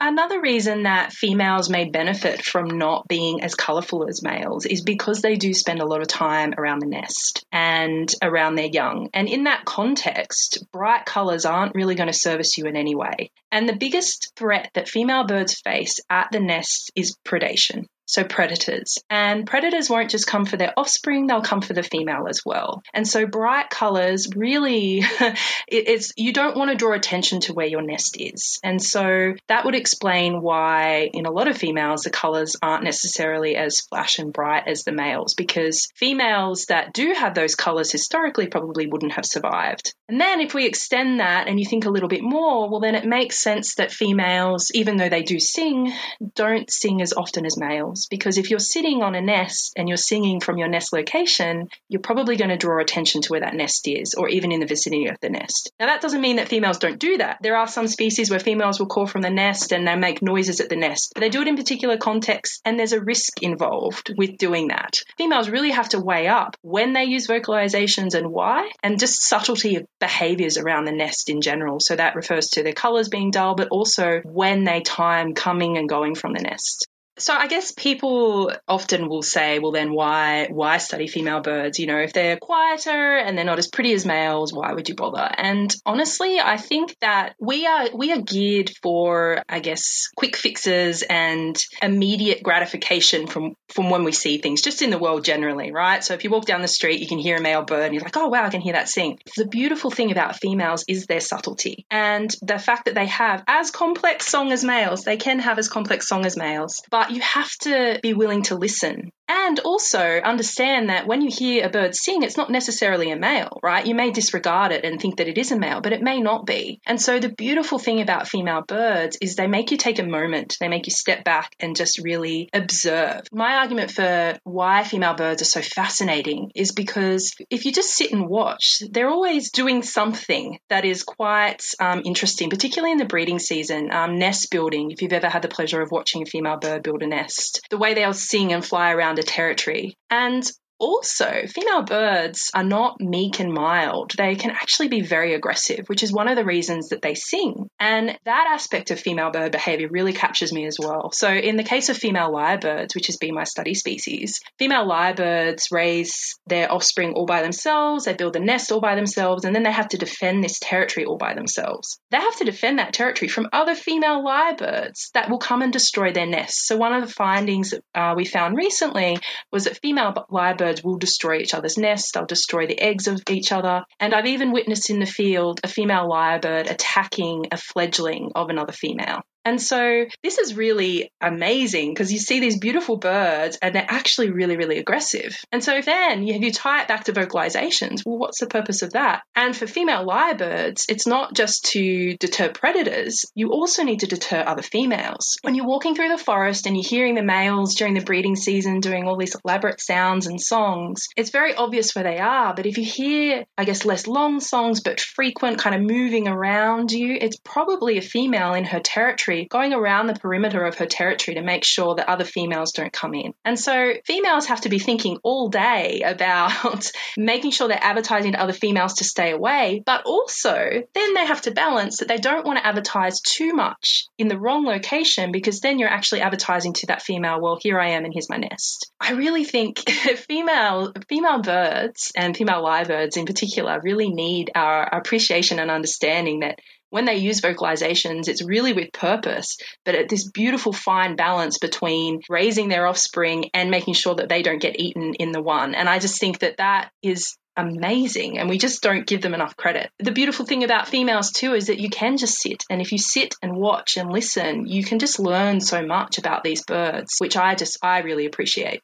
Another 0.00 0.40
reason 0.40 0.84
that 0.84 1.12
females 1.12 1.68
may 1.68 1.90
benefit 1.90 2.44
from 2.44 2.78
not 2.78 3.08
being 3.08 3.42
as 3.42 3.56
colourful 3.56 4.08
as 4.08 4.22
males 4.22 4.66
is 4.66 4.82
because 4.82 5.20
they 5.20 5.34
do 5.34 5.52
spend 5.52 5.80
a 5.80 5.86
lot 5.86 6.00
of 6.00 6.06
time 6.06 6.54
around 6.56 6.78
the 6.78 6.86
nest 6.86 7.44
and 7.50 8.12
around 8.22 8.54
their 8.54 8.66
young. 8.66 9.10
And 9.12 9.28
in 9.28 9.44
that 9.44 9.64
context, 9.64 10.64
bright 10.72 11.06
colours 11.06 11.44
aren't 11.44 11.74
really 11.74 11.96
going 11.96 12.08
to 12.08 12.12
service 12.12 12.56
you 12.56 12.66
in 12.66 12.76
any 12.76 12.94
way. 12.94 13.32
And 13.50 13.68
the 13.68 13.76
biggest 13.76 14.32
threat 14.36 14.70
that 14.74 14.88
female 14.88 15.24
birds 15.24 15.60
face 15.60 15.98
at 16.08 16.28
the 16.30 16.40
nest 16.40 16.92
is 16.94 17.16
predation 17.26 17.86
so 18.06 18.24
predators. 18.24 18.98
And 19.08 19.46
predators 19.46 19.88
won't 19.88 20.10
just 20.10 20.26
come 20.26 20.44
for 20.44 20.56
their 20.56 20.72
offspring, 20.76 21.26
they'll 21.26 21.42
come 21.42 21.62
for 21.62 21.72
the 21.72 21.82
female 21.82 22.26
as 22.28 22.42
well. 22.44 22.82
And 22.92 23.06
so 23.06 23.26
bright 23.26 23.70
colors 23.70 24.28
really, 24.34 25.02
it's, 25.68 26.12
you 26.16 26.32
don't 26.32 26.56
want 26.56 26.70
to 26.70 26.76
draw 26.76 26.94
attention 26.94 27.40
to 27.42 27.54
where 27.54 27.66
your 27.66 27.82
nest 27.82 28.16
is. 28.18 28.58
And 28.62 28.82
so 28.82 29.34
that 29.48 29.64
would 29.64 29.74
explain 29.74 30.42
why 30.42 31.10
in 31.12 31.26
a 31.26 31.30
lot 31.30 31.48
of 31.48 31.56
females, 31.56 32.02
the 32.02 32.10
colors 32.10 32.56
aren't 32.60 32.84
necessarily 32.84 33.56
as 33.56 33.80
flash 33.80 34.18
and 34.18 34.32
bright 34.32 34.64
as 34.66 34.84
the 34.84 34.92
males, 34.92 35.34
because 35.34 35.88
females 35.96 36.66
that 36.66 36.92
do 36.92 37.14
have 37.16 37.34
those 37.34 37.54
colors 37.54 37.90
historically 37.90 38.48
probably 38.48 38.86
wouldn't 38.86 39.12
have 39.12 39.26
survived. 39.26 39.94
And 40.08 40.20
then 40.20 40.40
if 40.40 40.52
we 40.52 40.66
extend 40.66 41.20
that 41.20 41.48
and 41.48 41.58
you 41.58 41.66
think 41.66 41.86
a 41.86 41.90
little 41.90 42.08
bit 42.08 42.22
more, 42.22 42.68
well, 42.68 42.80
then 42.80 42.94
it 42.94 43.06
makes 43.06 43.38
sense 43.38 43.76
that 43.76 43.92
females, 43.92 44.70
even 44.74 44.96
though 44.96 45.08
they 45.08 45.22
do 45.22 45.38
sing, 45.38 45.92
don't 46.34 46.70
sing 46.70 47.00
as 47.00 47.12
often 47.14 47.46
as 47.46 47.56
males 47.58 47.91
because 48.10 48.38
if 48.38 48.50
you're 48.50 48.58
sitting 48.58 49.02
on 49.02 49.14
a 49.14 49.20
nest 49.20 49.72
and 49.76 49.88
you're 49.88 49.96
singing 49.96 50.40
from 50.40 50.58
your 50.58 50.68
nest 50.68 50.92
location, 50.92 51.68
you're 51.88 52.00
probably 52.00 52.36
going 52.36 52.50
to 52.50 52.56
draw 52.56 52.80
attention 52.80 53.22
to 53.22 53.28
where 53.30 53.40
that 53.40 53.54
nest 53.54 53.88
is 53.88 54.14
or 54.14 54.28
even 54.28 54.52
in 54.52 54.60
the 54.60 54.66
vicinity 54.66 55.08
of 55.08 55.16
the 55.20 55.30
nest. 55.30 55.70
Now, 55.78 55.86
that 55.86 56.00
doesn't 56.00 56.20
mean 56.20 56.36
that 56.36 56.48
females 56.48 56.78
don't 56.78 56.98
do 56.98 57.18
that. 57.18 57.38
There 57.42 57.56
are 57.56 57.68
some 57.68 57.88
species 57.88 58.30
where 58.30 58.40
females 58.40 58.78
will 58.78 58.86
call 58.86 59.06
from 59.06 59.22
the 59.22 59.30
nest 59.30 59.72
and 59.72 59.86
they 59.86 59.96
make 59.96 60.22
noises 60.22 60.60
at 60.60 60.68
the 60.68 60.76
nest, 60.76 61.12
but 61.14 61.20
they 61.20 61.28
do 61.28 61.42
it 61.42 61.48
in 61.48 61.56
particular 61.56 61.96
contexts 61.96 62.60
and 62.64 62.78
there's 62.78 62.92
a 62.92 63.00
risk 63.00 63.42
involved 63.42 64.14
with 64.16 64.36
doing 64.38 64.68
that. 64.68 65.00
Females 65.18 65.48
really 65.48 65.70
have 65.70 65.90
to 65.90 66.00
weigh 66.00 66.28
up 66.28 66.56
when 66.62 66.92
they 66.92 67.04
use 67.04 67.26
vocalizations 67.26 68.14
and 68.14 68.28
why, 68.28 68.70
and 68.82 68.98
just 68.98 69.22
subtlety 69.22 69.76
of 69.76 69.86
behaviors 70.00 70.58
around 70.58 70.84
the 70.84 70.92
nest 70.92 71.28
in 71.28 71.40
general. 71.40 71.80
So 71.80 71.96
that 71.96 72.16
refers 72.16 72.48
to 72.50 72.62
their 72.62 72.72
colors 72.72 73.08
being 73.08 73.30
dull, 73.30 73.54
but 73.54 73.68
also 73.68 74.20
when 74.24 74.64
they 74.64 74.80
time 74.80 75.34
coming 75.34 75.78
and 75.78 75.88
going 75.88 76.14
from 76.14 76.32
the 76.32 76.42
nest. 76.42 76.88
So 77.18 77.34
I 77.34 77.46
guess 77.46 77.72
people 77.72 78.52
often 78.66 79.08
will 79.08 79.22
say, 79.22 79.58
well, 79.58 79.72
then 79.72 79.92
why 79.92 80.48
why 80.50 80.78
study 80.78 81.06
female 81.06 81.40
birds? 81.40 81.78
You 81.78 81.86
know, 81.86 81.98
if 81.98 82.12
they're 82.12 82.38
quieter 82.38 83.16
and 83.16 83.36
they're 83.36 83.44
not 83.44 83.58
as 83.58 83.68
pretty 83.68 83.92
as 83.92 84.06
males, 84.06 84.52
why 84.52 84.72
would 84.72 84.88
you 84.88 84.94
bother? 84.94 85.28
And 85.36 85.74
honestly, 85.84 86.40
I 86.40 86.56
think 86.56 86.96
that 87.00 87.34
we 87.38 87.66
are 87.66 87.88
we 87.94 88.12
are 88.12 88.20
geared 88.20 88.70
for, 88.82 89.42
I 89.48 89.60
guess, 89.60 90.08
quick 90.16 90.36
fixes 90.36 91.02
and 91.02 91.56
immediate 91.82 92.42
gratification 92.42 93.26
from 93.26 93.54
from 93.68 93.90
when 93.90 94.04
we 94.04 94.12
see 94.12 94.38
things, 94.38 94.62
just 94.62 94.82
in 94.82 94.90
the 94.90 94.98
world 94.98 95.24
generally, 95.24 95.70
right? 95.70 96.02
So 96.02 96.14
if 96.14 96.24
you 96.24 96.30
walk 96.30 96.46
down 96.46 96.62
the 96.62 96.68
street, 96.68 97.00
you 97.00 97.08
can 97.08 97.18
hear 97.18 97.36
a 97.36 97.40
male 97.42 97.62
bird, 97.62 97.84
and 97.84 97.94
you're 97.94 98.02
like, 98.02 98.16
oh 98.16 98.28
wow, 98.28 98.44
I 98.44 98.50
can 98.50 98.60
hear 98.60 98.74
that 98.74 98.88
sing. 98.88 99.18
The 99.36 99.46
beautiful 99.46 99.90
thing 99.90 100.12
about 100.12 100.36
females 100.36 100.84
is 100.88 101.06
their 101.06 101.20
subtlety 101.20 101.86
and 101.90 102.34
the 102.40 102.58
fact 102.58 102.86
that 102.86 102.94
they 102.94 103.06
have 103.06 103.44
as 103.46 103.70
complex 103.70 104.26
song 104.26 104.50
as 104.52 104.64
males. 104.64 105.04
They 105.04 105.16
can 105.18 105.40
have 105.40 105.58
as 105.58 105.68
complex 105.68 106.08
song 106.08 106.24
as 106.24 106.36
males, 106.36 106.82
but 106.90 107.01
you 107.10 107.20
have 107.20 107.50
to 107.62 107.98
be 108.02 108.14
willing 108.14 108.42
to 108.44 108.54
listen 108.54 109.10
and 109.32 109.58
also 109.60 110.00
understand 110.00 110.90
that 110.90 111.06
when 111.06 111.22
you 111.22 111.30
hear 111.30 111.64
a 111.64 111.70
bird 111.70 111.94
sing, 111.94 112.22
it's 112.22 112.36
not 112.36 112.50
necessarily 112.50 113.10
a 113.10 113.16
male, 113.16 113.58
right? 113.62 113.86
You 113.86 113.94
may 113.94 114.10
disregard 114.10 114.72
it 114.72 114.84
and 114.84 115.00
think 115.00 115.16
that 115.16 115.28
it 115.28 115.38
is 115.38 115.52
a 115.52 115.58
male, 115.58 115.80
but 115.80 115.94
it 115.94 116.02
may 116.02 116.20
not 116.20 116.44
be. 116.44 116.80
And 116.84 117.00
so 117.00 117.18
the 117.18 117.30
beautiful 117.30 117.78
thing 117.78 118.02
about 118.02 118.28
female 118.28 118.60
birds 118.60 119.16
is 119.22 119.34
they 119.34 119.46
make 119.46 119.70
you 119.70 119.78
take 119.78 119.98
a 119.98 120.04
moment, 120.04 120.58
they 120.60 120.68
make 120.68 120.86
you 120.86 120.92
step 120.92 121.24
back 121.24 121.54
and 121.58 121.74
just 121.74 121.98
really 121.98 122.50
observe. 122.52 123.22
My 123.32 123.54
argument 123.54 123.90
for 123.90 124.38
why 124.44 124.84
female 124.84 125.14
birds 125.14 125.40
are 125.40 125.46
so 125.46 125.62
fascinating 125.62 126.52
is 126.54 126.72
because 126.72 127.32
if 127.48 127.64
you 127.64 127.72
just 127.72 127.94
sit 127.94 128.12
and 128.12 128.28
watch, 128.28 128.82
they're 128.90 129.08
always 129.08 129.50
doing 129.50 129.82
something 129.82 130.58
that 130.68 130.84
is 130.84 131.04
quite 131.04 131.64
um, 131.80 132.02
interesting, 132.04 132.50
particularly 132.50 132.92
in 132.92 132.98
the 132.98 133.06
breeding 133.06 133.38
season. 133.38 133.90
Um, 133.92 134.18
nest 134.18 134.50
building, 134.50 134.90
if 134.90 135.00
you've 135.00 135.14
ever 135.14 135.30
had 135.30 135.40
the 135.40 135.48
pleasure 135.48 135.80
of 135.80 135.90
watching 135.90 136.20
a 136.20 136.26
female 136.26 136.58
bird 136.58 136.82
build 136.82 136.91
a 137.00 137.06
nest, 137.06 137.60
the 137.70 137.78
way 137.78 137.94
they'll 137.94 138.12
sing 138.12 138.52
and 138.52 138.64
fly 138.64 138.90
around 138.90 139.18
a 139.18 139.22
territory. 139.22 139.96
And 140.10 140.44
also, 140.82 141.46
female 141.46 141.82
birds 141.82 142.50
are 142.54 142.64
not 142.64 143.00
meek 143.00 143.38
and 143.38 143.52
mild. 143.52 144.14
They 144.18 144.34
can 144.34 144.50
actually 144.50 144.88
be 144.88 145.00
very 145.00 145.32
aggressive, 145.32 145.84
which 145.86 146.02
is 146.02 146.12
one 146.12 146.26
of 146.26 146.34
the 146.34 146.44
reasons 146.44 146.88
that 146.88 147.00
they 147.00 147.14
sing. 147.14 147.68
And 147.78 148.18
that 148.24 148.48
aspect 148.50 148.90
of 148.90 148.98
female 148.98 149.30
bird 149.30 149.52
behavior 149.52 149.86
really 149.88 150.12
captures 150.12 150.52
me 150.52 150.66
as 150.66 150.78
well. 150.80 151.12
So, 151.12 151.32
in 151.32 151.56
the 151.56 151.62
case 151.62 151.88
of 151.88 151.96
female 151.96 152.32
lyrebirds, 152.32 152.96
which 152.96 153.06
has 153.06 153.16
been 153.16 153.32
my 153.32 153.44
study 153.44 153.74
species, 153.74 154.40
female 154.58 154.84
lyrebirds 154.84 155.70
raise 155.70 156.34
their 156.48 156.72
offspring 156.72 157.12
all 157.12 157.26
by 157.26 157.42
themselves, 157.42 158.06
they 158.06 158.14
build 158.14 158.34
a 158.34 158.40
nest 158.40 158.72
all 158.72 158.80
by 158.80 158.96
themselves, 158.96 159.44
and 159.44 159.54
then 159.54 159.62
they 159.62 159.70
have 159.70 159.90
to 159.90 159.98
defend 159.98 160.42
this 160.42 160.58
territory 160.58 161.06
all 161.06 161.16
by 161.16 161.34
themselves. 161.34 162.00
They 162.10 162.18
have 162.18 162.38
to 162.38 162.44
defend 162.44 162.80
that 162.80 162.92
territory 162.92 163.28
from 163.28 163.48
other 163.52 163.76
female 163.76 164.24
lyrebirds 164.24 165.12
that 165.14 165.30
will 165.30 165.38
come 165.38 165.62
and 165.62 165.72
destroy 165.72 166.12
their 166.12 166.26
nests. 166.26 166.66
So, 166.66 166.76
one 166.76 166.92
of 166.92 167.06
the 167.06 167.14
findings 167.14 167.70
that 167.70 167.84
uh, 167.94 168.14
we 168.16 168.24
found 168.24 168.56
recently 168.56 169.18
was 169.52 169.64
that 169.64 169.78
female 169.78 170.12
lyrebirds 170.28 170.71
birds 170.72 170.84
will 170.84 170.96
destroy 170.96 171.38
each 171.38 171.54
other's 171.54 171.76
nests, 171.76 172.12
they'll 172.12 172.26
destroy 172.26 172.66
the 172.66 172.80
eggs 172.80 173.06
of 173.06 173.22
each 173.30 173.52
other. 173.52 173.84
And 174.00 174.14
I've 174.14 174.26
even 174.26 174.52
witnessed 174.52 174.90
in 174.90 175.00
the 175.00 175.06
field 175.06 175.60
a 175.62 175.68
female 175.68 176.08
lyrebird 176.08 176.70
attacking 176.70 177.46
a 177.52 177.56
fledgling 177.56 178.32
of 178.34 178.48
another 178.48 178.72
female. 178.72 179.22
And 179.44 179.60
so 179.60 180.06
this 180.22 180.38
is 180.38 180.56
really 180.56 181.10
amazing 181.20 181.92
because 181.92 182.12
you 182.12 182.18
see 182.18 182.40
these 182.40 182.58
beautiful 182.58 182.96
birds 182.96 183.58
and 183.60 183.74
they're 183.74 183.86
actually 183.88 184.30
really, 184.30 184.56
really 184.56 184.78
aggressive. 184.78 185.36
And 185.50 185.62
so 185.62 185.80
then 185.80 186.26
you, 186.26 186.38
you 186.38 186.52
tie 186.52 186.82
it 186.82 186.88
back 186.88 187.04
to 187.04 187.12
vocalizations. 187.12 188.02
Well, 188.06 188.18
what's 188.18 188.40
the 188.40 188.46
purpose 188.46 188.82
of 188.82 188.92
that? 188.92 189.22
And 189.34 189.56
for 189.56 189.66
female 189.66 190.06
lyrebirds, 190.06 190.84
it's 190.88 191.06
not 191.06 191.34
just 191.34 191.66
to 191.72 192.16
deter 192.18 192.50
predators. 192.50 193.24
You 193.34 193.52
also 193.52 193.82
need 193.82 194.00
to 194.00 194.06
deter 194.06 194.44
other 194.46 194.62
females. 194.62 195.36
When 195.42 195.54
you're 195.54 195.66
walking 195.66 195.94
through 195.94 196.10
the 196.10 196.18
forest 196.18 196.66
and 196.66 196.76
you're 196.76 196.88
hearing 196.88 197.14
the 197.14 197.22
males 197.22 197.74
during 197.74 197.94
the 197.94 198.00
breeding 198.00 198.36
season 198.36 198.80
doing 198.80 199.06
all 199.06 199.16
these 199.16 199.36
elaborate 199.44 199.80
sounds 199.80 200.26
and 200.26 200.40
songs, 200.40 201.08
it's 201.16 201.30
very 201.30 201.54
obvious 201.54 201.94
where 201.94 202.04
they 202.04 202.18
are. 202.18 202.54
But 202.54 202.66
if 202.66 202.78
you 202.78 202.84
hear, 202.84 203.44
I 203.58 203.64
guess, 203.64 203.84
less 203.84 204.06
long 204.06 204.40
songs 204.40 204.80
but 204.80 205.00
frequent 205.00 205.58
kind 205.58 205.74
of 205.74 205.82
moving 205.82 206.28
around 206.28 206.92
you, 206.92 207.16
it's 207.20 207.38
probably 207.42 207.98
a 207.98 208.02
female 208.02 208.54
in 208.54 208.64
her 208.64 208.80
territory 208.80 209.31
going 209.50 209.72
around 209.72 210.06
the 210.06 210.14
perimeter 210.14 210.64
of 210.64 210.76
her 210.76 210.86
territory 210.86 211.34
to 211.36 211.42
make 211.42 211.64
sure 211.64 211.94
that 211.94 212.08
other 212.08 212.24
females 212.24 212.72
don't 212.72 212.92
come 212.92 213.14
in. 213.14 213.34
And 213.44 213.58
so 213.58 213.94
females 214.04 214.46
have 214.46 214.62
to 214.62 214.68
be 214.68 214.78
thinking 214.78 215.18
all 215.22 215.48
day 215.48 216.02
about 216.04 216.90
making 217.16 217.50
sure 217.50 217.68
they're 217.68 217.78
advertising 217.80 218.32
to 218.32 218.40
other 218.40 218.52
females 218.52 218.94
to 218.94 219.04
stay 219.04 219.30
away, 219.30 219.82
but 219.84 220.04
also 220.04 220.82
then 220.94 221.14
they 221.14 221.26
have 221.26 221.42
to 221.42 221.50
balance 221.50 221.98
that 221.98 222.08
they 222.08 222.18
don't 222.18 222.46
want 222.46 222.58
to 222.58 222.66
advertise 222.66 223.20
too 223.20 223.54
much 223.54 224.06
in 224.18 224.28
the 224.28 224.38
wrong 224.38 224.64
location 224.64 225.32
because 225.32 225.60
then 225.60 225.78
you're 225.78 225.88
actually 225.88 226.20
advertising 226.20 226.72
to 226.74 226.86
that 226.86 227.02
female, 227.02 227.40
well, 227.40 227.58
here 227.60 227.80
I 227.80 227.90
am 227.90 228.04
and 228.04 228.12
here's 228.12 228.30
my 228.30 228.36
nest. 228.36 228.90
I 229.00 229.12
really 229.12 229.44
think 229.44 229.78
female 230.28 230.92
female 231.08 231.42
birds 231.42 232.12
and 232.16 232.36
female 232.36 232.62
lyrebirds 232.62 233.16
in 233.16 233.26
particular 233.26 233.80
really 233.82 234.08
need 234.08 234.50
our 234.54 234.82
appreciation 234.82 235.58
and 235.58 235.70
understanding 235.70 236.40
that 236.40 236.58
when 236.92 237.06
they 237.06 237.16
use 237.16 237.40
vocalizations, 237.40 238.28
it's 238.28 238.44
really 238.44 238.74
with 238.74 238.92
purpose, 238.92 239.56
but 239.86 239.94
at 239.94 240.10
this 240.10 240.30
beautiful 240.30 240.74
fine 240.74 241.16
balance 241.16 241.56
between 241.56 242.20
raising 242.28 242.68
their 242.68 242.86
offspring 242.86 243.48
and 243.54 243.70
making 243.70 243.94
sure 243.94 244.14
that 244.16 244.28
they 244.28 244.42
don't 244.42 244.60
get 244.60 244.78
eaten 244.78 245.14
in 245.14 245.32
the 245.32 245.40
one. 245.40 245.74
And 245.74 245.88
I 245.88 245.98
just 245.98 246.20
think 246.20 246.40
that 246.40 246.58
that 246.58 246.90
is 247.02 247.34
amazing 247.56 248.38
and 248.38 248.50
we 248.50 248.58
just 248.58 248.82
don't 248.82 249.06
give 249.06 249.22
them 249.22 249.32
enough 249.32 249.56
credit. 249.56 249.88
The 250.00 250.12
beautiful 250.12 250.44
thing 250.44 250.64
about 250.64 250.86
females 250.86 251.32
too 251.32 251.54
is 251.54 251.68
that 251.68 251.80
you 251.80 251.88
can 251.88 252.18
just 252.18 252.38
sit 252.38 252.62
and 252.68 252.82
if 252.82 252.92
you 252.92 252.98
sit 252.98 253.36
and 253.40 253.56
watch 253.56 253.96
and 253.96 254.12
listen, 254.12 254.66
you 254.66 254.84
can 254.84 254.98
just 254.98 255.18
learn 255.18 255.60
so 255.60 255.86
much 255.86 256.18
about 256.18 256.44
these 256.44 256.62
birds, 256.62 257.14
which 257.20 257.38
I 257.38 257.54
just 257.54 257.78
I 257.82 258.00
really 258.00 258.26
appreciate. 258.26 258.82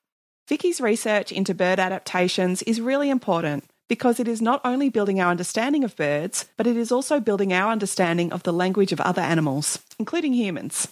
Vicky's 0.49 0.81
research 0.81 1.31
into 1.31 1.53
bird 1.53 1.79
adaptations 1.79 2.63
is 2.63 2.81
really 2.81 3.11
important 3.11 3.65
because 3.89 4.21
it 4.21 4.29
is 4.29 4.41
not 4.41 4.61
only 4.65 4.89
building 4.91 5.21
our 5.21 5.31
understanding 5.31 5.83
of 5.83 5.97
birds, 5.97 6.47
but 6.57 6.67
it 6.67 6.77
is 6.77 6.93
also 6.93 7.21
building 7.21 7.53
our 7.53 7.73
understanding 7.73 8.33
of 8.33 8.43
the 8.43 8.53
language 8.53 8.93
of 8.93 9.01
other 9.01 9.23
animals, 9.23 9.79
including 9.99 10.35
humans. 10.35 10.89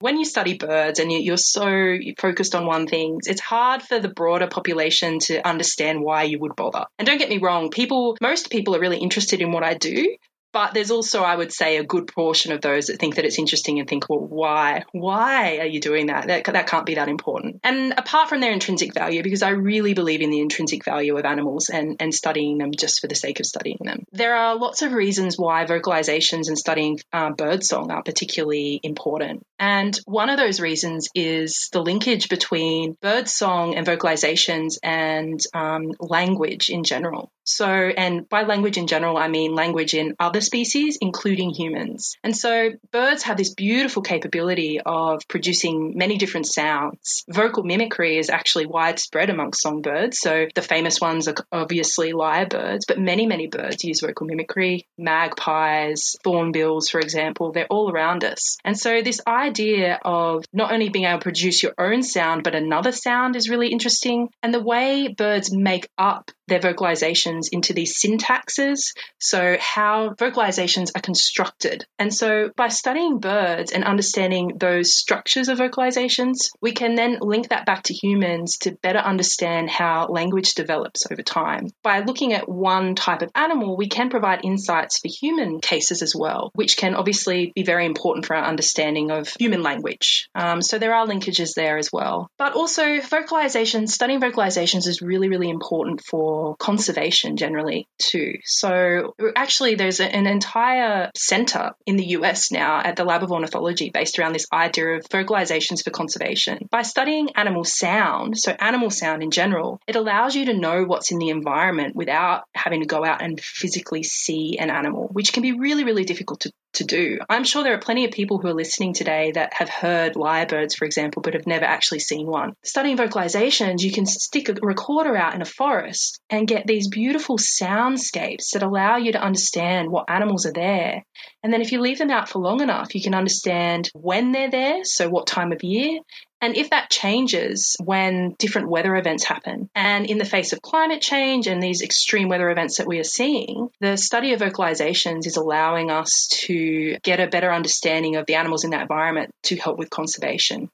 When 0.00 0.16
you 0.16 0.24
study 0.24 0.56
birds 0.56 1.00
and 1.00 1.10
you're 1.10 1.36
so 1.36 1.98
focused 2.18 2.54
on 2.54 2.66
one 2.66 2.86
thing, 2.86 3.18
it's 3.26 3.40
hard 3.40 3.82
for 3.82 3.98
the 3.98 4.08
broader 4.08 4.46
population 4.46 5.18
to 5.20 5.44
understand 5.44 6.00
why 6.02 6.22
you 6.22 6.38
would 6.38 6.54
bother. 6.54 6.84
And 7.00 7.06
don't 7.06 7.18
get 7.18 7.28
me 7.28 7.38
wrong, 7.38 7.70
people, 7.70 8.16
most 8.20 8.48
people 8.48 8.76
are 8.76 8.80
really 8.80 8.98
interested 8.98 9.40
in 9.40 9.50
what 9.50 9.64
I 9.64 9.74
do, 9.74 10.16
but 10.58 10.74
there's 10.74 10.90
also, 10.90 11.22
I 11.22 11.36
would 11.36 11.52
say, 11.52 11.76
a 11.76 11.84
good 11.84 12.08
portion 12.08 12.50
of 12.50 12.60
those 12.60 12.88
that 12.88 12.98
think 12.98 13.14
that 13.14 13.24
it's 13.24 13.38
interesting 13.38 13.78
and 13.78 13.88
think, 13.88 14.08
well, 14.08 14.18
why? 14.18 14.82
Why 14.90 15.58
are 15.58 15.66
you 15.66 15.78
doing 15.78 16.06
that? 16.06 16.26
That, 16.26 16.46
that 16.46 16.66
can't 16.66 16.84
be 16.84 16.96
that 16.96 17.08
important. 17.08 17.60
And 17.62 17.94
apart 17.96 18.28
from 18.28 18.40
their 18.40 18.50
intrinsic 18.50 18.92
value, 18.92 19.22
because 19.22 19.42
I 19.44 19.50
really 19.50 19.94
believe 19.94 20.20
in 20.20 20.30
the 20.30 20.40
intrinsic 20.40 20.84
value 20.84 21.16
of 21.16 21.24
animals 21.24 21.68
and, 21.68 21.94
and 22.00 22.12
studying 22.12 22.58
them 22.58 22.72
just 22.76 23.00
for 23.00 23.06
the 23.06 23.14
sake 23.14 23.38
of 23.38 23.46
studying 23.46 23.78
them, 23.82 24.02
there 24.10 24.34
are 24.34 24.56
lots 24.56 24.82
of 24.82 24.94
reasons 24.94 25.38
why 25.38 25.64
vocalizations 25.64 26.48
and 26.48 26.58
studying 26.58 26.98
uh, 27.12 27.30
birdsong 27.30 27.92
are 27.92 28.02
particularly 28.02 28.80
important. 28.82 29.44
And 29.60 29.96
one 30.06 30.28
of 30.28 30.38
those 30.38 30.58
reasons 30.58 31.08
is 31.14 31.68
the 31.70 31.82
linkage 31.82 32.28
between 32.28 32.96
birdsong 33.00 33.76
and 33.76 33.86
vocalizations 33.86 34.78
and 34.82 35.38
um, 35.54 35.92
language 36.00 36.68
in 36.68 36.82
general. 36.82 37.30
So, 37.48 37.66
and 37.66 38.28
by 38.28 38.42
language 38.42 38.76
in 38.76 38.86
general, 38.86 39.16
I 39.16 39.28
mean 39.28 39.54
language 39.54 39.94
in 39.94 40.14
other 40.20 40.42
species, 40.42 40.98
including 41.00 41.50
humans. 41.50 42.16
And 42.22 42.36
so 42.36 42.72
birds 42.92 43.22
have 43.22 43.38
this 43.38 43.54
beautiful 43.54 44.02
capability 44.02 44.80
of 44.84 45.22
producing 45.28 45.96
many 45.96 46.18
different 46.18 46.46
sounds. 46.46 47.24
Vocal 47.26 47.62
mimicry 47.62 48.18
is 48.18 48.28
actually 48.28 48.66
widespread 48.66 49.30
amongst 49.30 49.62
songbirds. 49.62 50.18
So 50.18 50.46
the 50.54 50.60
famous 50.60 51.00
ones 51.00 51.26
are 51.26 51.36
obviously 51.50 52.12
lyrebirds, 52.12 52.82
but 52.86 52.98
many, 52.98 53.26
many 53.26 53.46
birds 53.46 53.82
use 53.82 54.00
vocal 54.00 54.26
mimicry. 54.26 54.86
Magpies, 54.98 56.16
thornbills, 56.22 56.90
for 56.90 57.00
example, 57.00 57.52
they're 57.52 57.66
all 57.70 57.90
around 57.90 58.24
us. 58.24 58.58
And 58.62 58.78
so 58.78 59.00
this 59.00 59.22
idea 59.26 59.98
of 60.04 60.44
not 60.52 60.70
only 60.70 60.90
being 60.90 61.06
able 61.06 61.20
to 61.20 61.22
produce 61.22 61.62
your 61.62 61.72
own 61.78 62.02
sound, 62.02 62.44
but 62.44 62.54
another 62.54 62.92
sound 62.92 63.36
is 63.36 63.48
really 63.48 63.68
interesting. 63.68 64.28
And 64.42 64.52
the 64.52 64.62
way 64.62 65.08
birds 65.08 65.50
make 65.50 65.88
up 65.96 66.30
their 66.48 66.60
vocalizations 66.60 67.48
into 67.52 67.72
these 67.72 68.00
syntaxes. 68.00 68.94
So, 69.18 69.56
how 69.60 70.10
vocalizations 70.10 70.90
are 70.96 71.00
constructed. 71.00 71.84
And 71.98 72.12
so, 72.12 72.50
by 72.56 72.68
studying 72.68 73.18
birds 73.20 73.72
and 73.72 73.84
understanding 73.84 74.52
those 74.58 74.94
structures 74.94 75.48
of 75.48 75.58
vocalizations, 75.58 76.48
we 76.60 76.72
can 76.72 76.94
then 76.94 77.18
link 77.20 77.50
that 77.50 77.66
back 77.66 77.84
to 77.84 77.94
humans 77.94 78.58
to 78.58 78.72
better 78.82 78.98
understand 78.98 79.70
how 79.70 80.06
language 80.08 80.54
develops 80.54 81.10
over 81.10 81.22
time. 81.22 81.68
By 81.82 82.00
looking 82.00 82.32
at 82.32 82.48
one 82.48 82.94
type 82.94 83.22
of 83.22 83.30
animal, 83.34 83.76
we 83.76 83.88
can 83.88 84.10
provide 84.10 84.44
insights 84.44 84.98
for 84.98 85.08
human 85.08 85.60
cases 85.60 86.02
as 86.02 86.14
well, 86.16 86.50
which 86.54 86.76
can 86.76 86.94
obviously 86.94 87.52
be 87.54 87.62
very 87.62 87.86
important 87.86 88.26
for 88.26 88.34
our 88.34 88.44
understanding 88.44 89.10
of 89.10 89.28
human 89.38 89.62
language. 89.62 90.28
Um, 90.34 90.62
so, 90.62 90.78
there 90.78 90.94
are 90.94 91.06
linkages 91.06 91.54
there 91.54 91.76
as 91.78 91.90
well. 91.92 92.30
But 92.38 92.54
also, 92.54 92.98
vocalizations, 92.98 93.90
studying 93.90 94.20
vocalizations 94.20 94.86
is 94.86 95.02
really, 95.02 95.28
really 95.28 95.50
important 95.50 96.02
for 96.04 96.37
conservation 96.58 97.36
generally 97.36 97.86
too. 97.98 98.34
So 98.44 99.14
actually 99.36 99.74
there's 99.74 100.00
an 100.00 100.26
entire 100.26 101.10
center 101.16 101.72
in 101.86 101.96
the 101.96 102.06
US 102.18 102.50
now 102.50 102.80
at 102.80 102.96
the 102.96 103.04
Lab 103.04 103.22
of 103.22 103.32
Ornithology 103.32 103.90
based 103.90 104.18
around 104.18 104.32
this 104.32 104.46
idea 104.52 104.96
of 104.96 105.08
vocalizations 105.08 105.82
for 105.82 105.90
conservation. 105.90 106.68
By 106.70 106.82
studying 106.82 107.30
animal 107.36 107.64
sound, 107.64 108.38
so 108.38 108.52
animal 108.52 108.90
sound 108.90 109.22
in 109.22 109.30
general, 109.30 109.80
it 109.86 109.96
allows 109.96 110.34
you 110.34 110.46
to 110.46 110.54
know 110.54 110.84
what's 110.84 111.10
in 111.12 111.18
the 111.18 111.30
environment 111.30 111.96
without 111.96 112.44
having 112.54 112.80
to 112.80 112.86
go 112.86 113.04
out 113.04 113.22
and 113.22 113.40
physically 113.40 114.02
see 114.02 114.58
an 114.58 114.70
animal, 114.70 115.08
which 115.12 115.32
can 115.32 115.42
be 115.42 115.52
really, 115.52 115.84
really 115.84 116.04
difficult 116.04 116.40
to 116.40 116.52
to 116.74 116.84
do. 116.84 117.18
I'm 117.28 117.44
sure 117.44 117.62
there 117.62 117.74
are 117.74 117.80
plenty 117.80 118.04
of 118.04 118.10
people 118.10 118.38
who 118.38 118.48
are 118.48 118.54
listening 118.54 118.94
today 118.94 119.32
that 119.32 119.52
have 119.54 119.68
heard 119.68 120.14
lyrebirds, 120.14 120.76
for 120.76 120.84
example, 120.84 121.22
but 121.22 121.34
have 121.34 121.46
never 121.46 121.64
actually 121.64 122.00
seen 122.00 122.26
one. 122.26 122.52
Studying 122.64 122.96
vocalizations, 122.96 123.82
you 123.82 123.92
can 123.92 124.06
stick 124.06 124.48
a 124.48 124.54
recorder 124.60 125.16
out 125.16 125.34
in 125.34 125.42
a 125.42 125.46
forest 125.46 126.20
and 126.30 126.46
get 126.46 126.66
these 126.66 126.88
beautiful 126.88 127.38
soundscapes 127.38 128.50
that 128.52 128.62
allow 128.62 128.96
you 128.96 129.12
to 129.12 129.22
understand 129.22 129.90
what 129.90 130.10
animals 130.10 130.46
are 130.46 130.52
there. 130.52 131.04
And 131.42 131.52
then 131.52 131.60
if 131.62 131.70
you 131.70 131.80
leave 131.80 131.98
them 131.98 132.10
out 132.10 132.28
for 132.28 132.40
long 132.40 132.60
enough, 132.60 132.94
you 132.94 133.02
can 133.02 133.14
understand 133.14 133.90
when 133.94 134.32
they're 134.32 134.50
there, 134.50 134.84
so 134.84 135.08
what 135.08 135.26
time 135.26 135.52
of 135.52 135.62
year, 135.62 136.00
and 136.40 136.56
if 136.56 136.70
that 136.70 136.90
changes 136.90 137.76
when 137.82 138.34
different 138.38 138.68
weather 138.68 138.94
events 138.96 139.24
happen, 139.24 139.68
and 139.74 140.06
in 140.06 140.18
the 140.18 140.24
face 140.24 140.52
of 140.52 140.62
climate 140.62 141.00
change 141.00 141.46
and 141.46 141.62
these 141.62 141.82
extreme 141.82 142.28
weather 142.28 142.50
events 142.50 142.78
that 142.78 142.86
we 142.86 142.98
are 142.98 143.04
seeing, 143.04 143.68
the 143.80 143.96
study 143.96 144.32
of 144.32 144.40
vocalizations 144.40 145.26
is 145.26 145.36
allowing 145.36 145.90
us 145.90 146.28
to 146.46 146.96
get 147.02 147.20
a 147.20 147.26
better 147.26 147.52
understanding 147.52 148.16
of 148.16 148.26
the 148.26 148.36
animals 148.36 148.64
in 148.64 148.70
that 148.70 148.82
environment 148.82 149.30
to 149.44 149.56
help 149.56 149.78
with 149.78 149.90
conservation. 149.90 150.70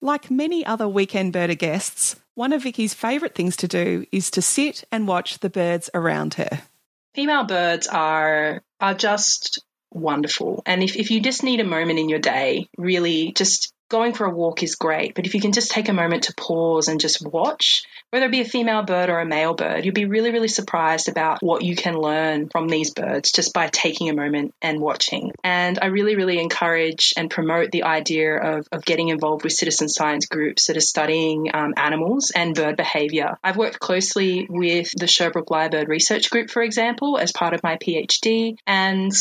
Like 0.00 0.30
many 0.30 0.64
other 0.64 0.88
weekend 0.88 1.32
birder 1.32 1.58
guests, 1.58 2.16
one 2.34 2.52
of 2.52 2.62
Vicky's 2.62 2.94
favourite 2.94 3.34
things 3.34 3.56
to 3.56 3.68
do 3.68 4.06
is 4.12 4.30
to 4.32 4.42
sit 4.42 4.84
and 4.92 5.08
watch 5.08 5.40
the 5.40 5.50
birds 5.50 5.90
around 5.92 6.34
her. 6.34 6.62
Female 7.14 7.44
birds 7.44 7.88
are 7.88 8.62
are 8.80 8.94
just 8.94 9.60
wonderful. 9.90 10.62
And 10.66 10.82
if, 10.82 10.96
if 10.96 11.10
you 11.10 11.20
just 11.20 11.42
need 11.42 11.60
a 11.60 11.64
moment 11.64 11.98
in 11.98 12.08
your 12.08 12.18
day, 12.18 12.68
really 12.76 13.32
just 13.32 13.72
going 13.88 14.12
for 14.12 14.26
a 14.26 14.30
walk 14.30 14.62
is 14.62 14.74
great, 14.74 15.14
but 15.14 15.26
if 15.26 15.34
you 15.34 15.40
can 15.40 15.52
just 15.52 15.70
take 15.70 15.88
a 15.88 15.92
moment 15.94 16.24
to 16.24 16.34
pause 16.34 16.88
and 16.88 17.00
just 17.00 17.24
watch, 17.24 17.84
whether 18.10 18.26
it 18.26 18.32
be 18.32 18.40
a 18.40 18.44
female 18.44 18.82
bird 18.82 19.08
or 19.08 19.18
a 19.18 19.26
male 19.26 19.54
bird, 19.54 19.84
you'll 19.84 19.94
be 19.94 20.04
really, 20.04 20.30
really 20.30 20.48
surprised 20.48 21.08
about 21.08 21.42
what 21.42 21.62
you 21.62 21.74
can 21.74 21.94
learn 21.94 22.48
from 22.48 22.68
these 22.68 22.92
birds 22.92 23.32
just 23.32 23.54
by 23.54 23.68
taking 23.68 24.10
a 24.10 24.14
moment 24.14 24.54
and 24.60 24.80
watching. 24.80 25.32
And 25.42 25.78
I 25.80 25.86
really, 25.86 26.16
really 26.16 26.38
encourage 26.38 27.14
and 27.16 27.30
promote 27.30 27.70
the 27.70 27.84
idea 27.84 28.36
of, 28.36 28.68
of 28.72 28.84
getting 28.84 29.08
involved 29.08 29.44
with 29.44 29.52
citizen 29.52 29.88
science 29.88 30.26
groups 30.26 30.66
that 30.66 30.76
are 30.76 30.80
studying 30.80 31.50
um, 31.54 31.72
animals 31.76 32.30
and 32.30 32.54
bird 32.54 32.76
behavior. 32.76 33.38
I've 33.42 33.56
worked 33.56 33.80
closely 33.80 34.46
with 34.50 34.90
the 34.96 35.06
Sherbrooke 35.06 35.48
Lyrebird 35.48 35.88
Research 35.88 36.30
Group, 36.30 36.50
for 36.50 36.62
example, 36.62 37.18
as 37.18 37.32
part 37.32 37.54
of 37.54 37.62
my 37.62 37.76
PhD, 37.76 38.58
and 38.66 39.12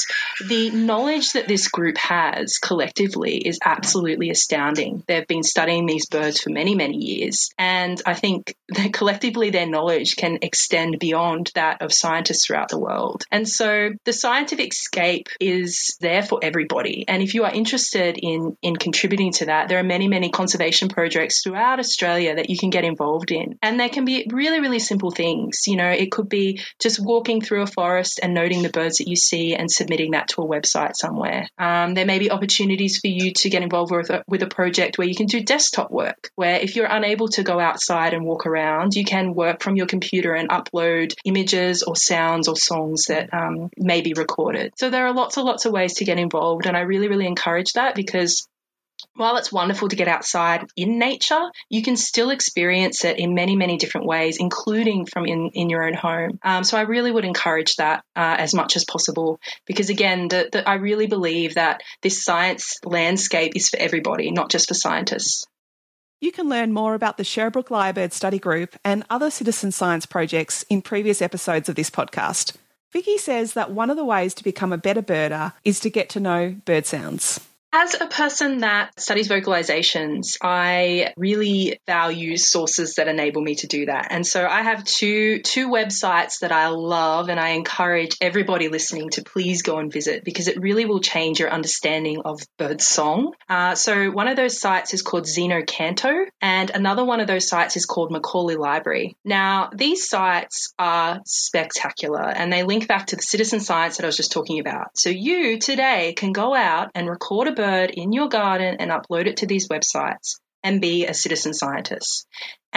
the 0.48 0.72
knowledge 0.72 1.34
that 1.34 1.48
this 1.48 1.70
group 1.70 1.98
has 1.98 2.58
collectively 2.58 3.38
is 3.38 3.60
absolutely 3.64 4.30
astounding 4.30 4.57
astounding. 4.58 5.04
They've 5.08 5.28
been 5.28 5.44
studying 5.44 5.86
these 5.86 6.08
birds 6.08 6.42
for 6.42 6.50
many, 6.50 6.76
many 6.76 6.98
years. 6.98 7.52
And 7.58 8.02
I 8.06 8.14
think 8.14 8.56
that 8.70 8.94
collectively 8.94 9.50
their 9.50 9.68
knowledge 9.68 10.16
can 10.16 10.40
extend 10.42 11.00
beyond 11.00 11.52
that 11.56 11.82
of 11.82 11.94
scientists 11.94 12.46
throughout 12.46 12.70
the 12.70 12.80
world. 12.80 13.24
And 13.32 13.48
so 13.48 13.92
the 14.04 14.14
scientific 14.14 14.74
scape 14.74 15.28
is 15.40 15.98
there 16.02 16.24
for 16.24 16.40
everybody. 16.42 17.06
And 17.08 17.22
if 17.22 17.34
you 17.34 17.46
are 17.46 17.54
interested 17.54 18.18
in, 18.18 18.58
in 18.62 18.76
contributing 18.76 19.32
to 19.34 19.46
that, 19.46 19.70
there 19.70 19.80
are 19.80 19.84
many, 19.84 20.08
many 20.08 20.30
conservation 20.30 20.90
projects 20.90 21.44
throughout 21.44 21.80
Australia 21.80 22.36
that 22.36 22.50
you 22.50 22.58
can 22.58 22.70
get 22.70 22.84
involved 22.84 23.32
in. 23.32 23.58
And 23.62 23.80
they 23.80 23.90
can 23.90 24.06
be 24.06 24.28
really, 24.32 24.60
really 24.60 24.80
simple 24.80 25.12
things. 25.12 25.68
You 25.68 25.78
know, 25.78 25.90
it 25.90 26.12
could 26.12 26.30
be 26.30 26.62
just 26.80 27.00
walking 27.00 27.42
through 27.42 27.62
a 27.62 27.68
forest 27.68 28.20
and 28.22 28.34
noting 28.34 28.64
the 28.64 28.70
birds 28.70 28.98
that 28.98 29.08
you 29.08 29.16
see 29.16 29.56
and 29.56 29.72
submitting 29.72 30.12
that 30.12 30.30
to 30.30 30.42
a 30.42 30.48
website 30.48 30.96
somewhere. 30.96 31.48
Um, 31.58 31.94
there 31.94 32.06
may 32.06 32.20
be 32.20 32.32
opportunities 32.32 33.00
for 33.00 33.08
you 33.08 33.34
to 33.34 33.50
get 33.50 33.64
involved 33.64 33.92
with 33.92 34.10
a, 34.10 34.24
with 34.28 34.44
a 34.44 34.47
a 34.48 34.56
project 34.56 34.98
where 34.98 35.08
you 35.08 35.16
can 35.16 35.28
do 35.28 35.42
desktop 35.42 35.92
work, 35.92 36.32
where 36.36 36.60
if 36.60 36.76
you're 36.76 36.88
unable 36.88 37.28
to 37.30 37.44
go 37.44 37.60
outside 37.60 38.14
and 38.14 38.26
walk 38.26 38.46
around, 38.46 38.96
you 38.96 39.06
can 39.06 39.34
work 39.34 39.62
from 39.62 39.76
your 39.76 39.88
computer 39.88 40.34
and 40.34 40.50
upload 40.50 41.14
images 41.26 41.84
or 41.84 41.96
sounds 41.96 42.48
or 42.48 42.56
songs 42.56 43.06
that 43.06 43.34
um, 43.34 43.70
may 43.78 44.02
be 44.02 44.14
recorded. 44.14 44.74
So 44.78 44.90
there 44.90 45.06
are 45.08 45.14
lots 45.14 45.38
and 45.38 45.46
lots 45.46 45.66
of 45.66 45.72
ways 45.72 45.96
to 45.96 46.06
get 46.06 46.20
involved, 46.20 46.66
and 46.66 46.76
I 46.76 46.82
really, 46.82 47.08
really 47.08 47.28
encourage 47.28 47.74
that 47.74 47.96
because 47.96 48.48
while 49.16 49.38
it's 49.38 49.52
wonderful 49.52 49.90
to 49.90 49.96
get 49.96 50.08
outside 50.08 50.66
in 50.76 51.00
nature, 51.00 51.42
you 51.70 51.82
can 51.82 51.98
still 51.98 52.30
experience 52.30 53.04
it 53.06 53.20
in 53.20 53.34
many, 53.34 53.56
many 53.56 53.78
different 53.78 54.08
ways, 54.08 54.38
including 54.40 55.06
from 55.06 55.26
in, 55.26 55.50
in 55.54 55.70
your 55.70 55.84
own 55.84 55.94
home. 55.94 56.40
Um, 56.44 56.64
so 56.64 56.78
I 56.78 56.82
really 56.82 57.12
would 57.12 57.26
encourage 57.26 57.76
that 57.76 58.04
uh, 58.16 58.36
as 58.38 58.54
much 58.54 58.76
as 58.76 58.86
possible 58.86 59.40
because, 59.66 59.90
again, 59.90 60.28
the, 60.28 60.50
the, 60.52 60.68
I 60.68 60.76
really 60.76 61.08
believe 61.08 61.56
that 61.56 61.82
this 62.02 62.24
science 62.24 62.78
landscape 62.84 63.54
is 63.56 63.70
for 63.70 63.78
everybody, 63.78 64.32
not 64.32 64.50
just 64.50 64.68
for 64.68 64.74
scientists. 64.74 65.46
You 66.20 66.32
can 66.32 66.50
learn 66.50 66.74
more 66.74 66.96
about 66.96 67.18
the 67.18 67.24
Sherbrooke 67.24 67.70
Lyrebird 67.70 68.12
Study 68.12 68.40
Group 68.40 68.76
and 68.84 69.06
other 69.08 69.30
citizen 69.30 69.72
science 69.72 70.08
projects 70.08 70.64
in 70.64 70.82
previous 70.82 71.22
episodes 71.22 71.70
of 71.70 71.76
this 71.76 71.92
podcast. 71.92 72.56
Vicky 72.92 73.18
says 73.20 73.54
that 73.54 73.72
one 73.72 73.92
of 73.92 73.98
the 73.98 74.06
ways 74.06 74.34
to 74.34 74.44
become 74.44 74.74
a 74.74 74.78
better 74.78 75.04
birder 75.04 75.54
is 75.64 75.80
to 75.82 75.90
get 75.90 76.10
to 76.10 76.20
know 76.20 76.56
bird 76.66 76.88
sounds. 76.88 77.40
As 77.74 78.00
a 78.00 78.08
person 78.08 78.60
that 78.60 78.98
studies 78.98 79.28
vocalizations, 79.28 80.38
I 80.42 81.14
really 81.18 81.80
value 81.86 82.38
sources 82.38 82.96
that 82.96 83.10
enable 83.10 83.42
me 83.42 83.56
to 83.56 83.68
do 83.68 83.88
that. 83.88 84.08
And 84.10 84.26
so 84.26 84.48
I 84.48 84.62
have 84.62 84.86
two 84.86 85.40
two 85.42 85.70
websites 85.70 86.40
that 86.40 86.54
I 86.54 86.70
love 86.70 87.28
and 87.28 87.40
I 87.40 87.50
encourage 87.50 88.16
everybody 88.22 88.70
listening 88.70 89.10
to 89.12 89.24
please 89.24 89.64
go 89.64 89.80
and 89.80 89.92
visit 89.92 90.24
because 90.24 90.48
it 90.48 90.62
really 90.62 90.86
will 90.86 91.02
change 91.02 91.42
your 91.42 91.52
understanding 91.52 92.22
of 92.24 92.40
bird 92.58 92.82
song. 92.82 93.34
Uh, 93.50 93.76
so 93.76 94.12
one 94.12 94.30
of 94.30 94.38
those 94.38 94.58
sites 94.60 94.94
is 94.94 95.02
called 95.02 95.26
xeno-canto 95.26 96.26
and 96.42 96.70
another 96.70 97.04
one 97.04 97.20
of 97.20 97.28
those 97.28 97.50
sites 97.50 97.76
is 97.76 97.86
called 97.86 98.12
Macaulay 98.12 98.56
Library. 98.56 99.18
Now, 99.26 99.70
these 99.76 100.08
sites 100.08 100.74
are 100.80 101.20
spectacular 101.26 102.24
and 102.24 102.52
they 102.52 102.64
link 102.64 102.88
back 102.88 103.08
to 103.08 103.18
the 103.18 103.22
citizen 103.22 103.60
science 103.60 103.98
that 103.98 104.04
I 104.04 104.08
was 104.08 104.18
just 104.18 104.32
talking 104.32 104.60
about. 104.62 104.98
So 104.98 105.10
you 105.10 105.60
today 105.60 106.14
can 106.16 106.32
go 106.32 106.56
out 106.56 106.92
and 106.96 107.10
record 107.10 107.50
a 107.50 107.57
bird 107.58 107.92
in 107.94 108.14
your 108.14 108.30
garden 108.30 108.78
and 108.80 108.92
upload 108.92 109.26
it 109.26 109.38
to 109.38 109.48
these 109.48 109.68
websites 109.68 110.40
and 110.64 110.80
be 110.80 111.06
a 111.06 111.14
citizen 111.14 111.54
scientist. 111.54 112.28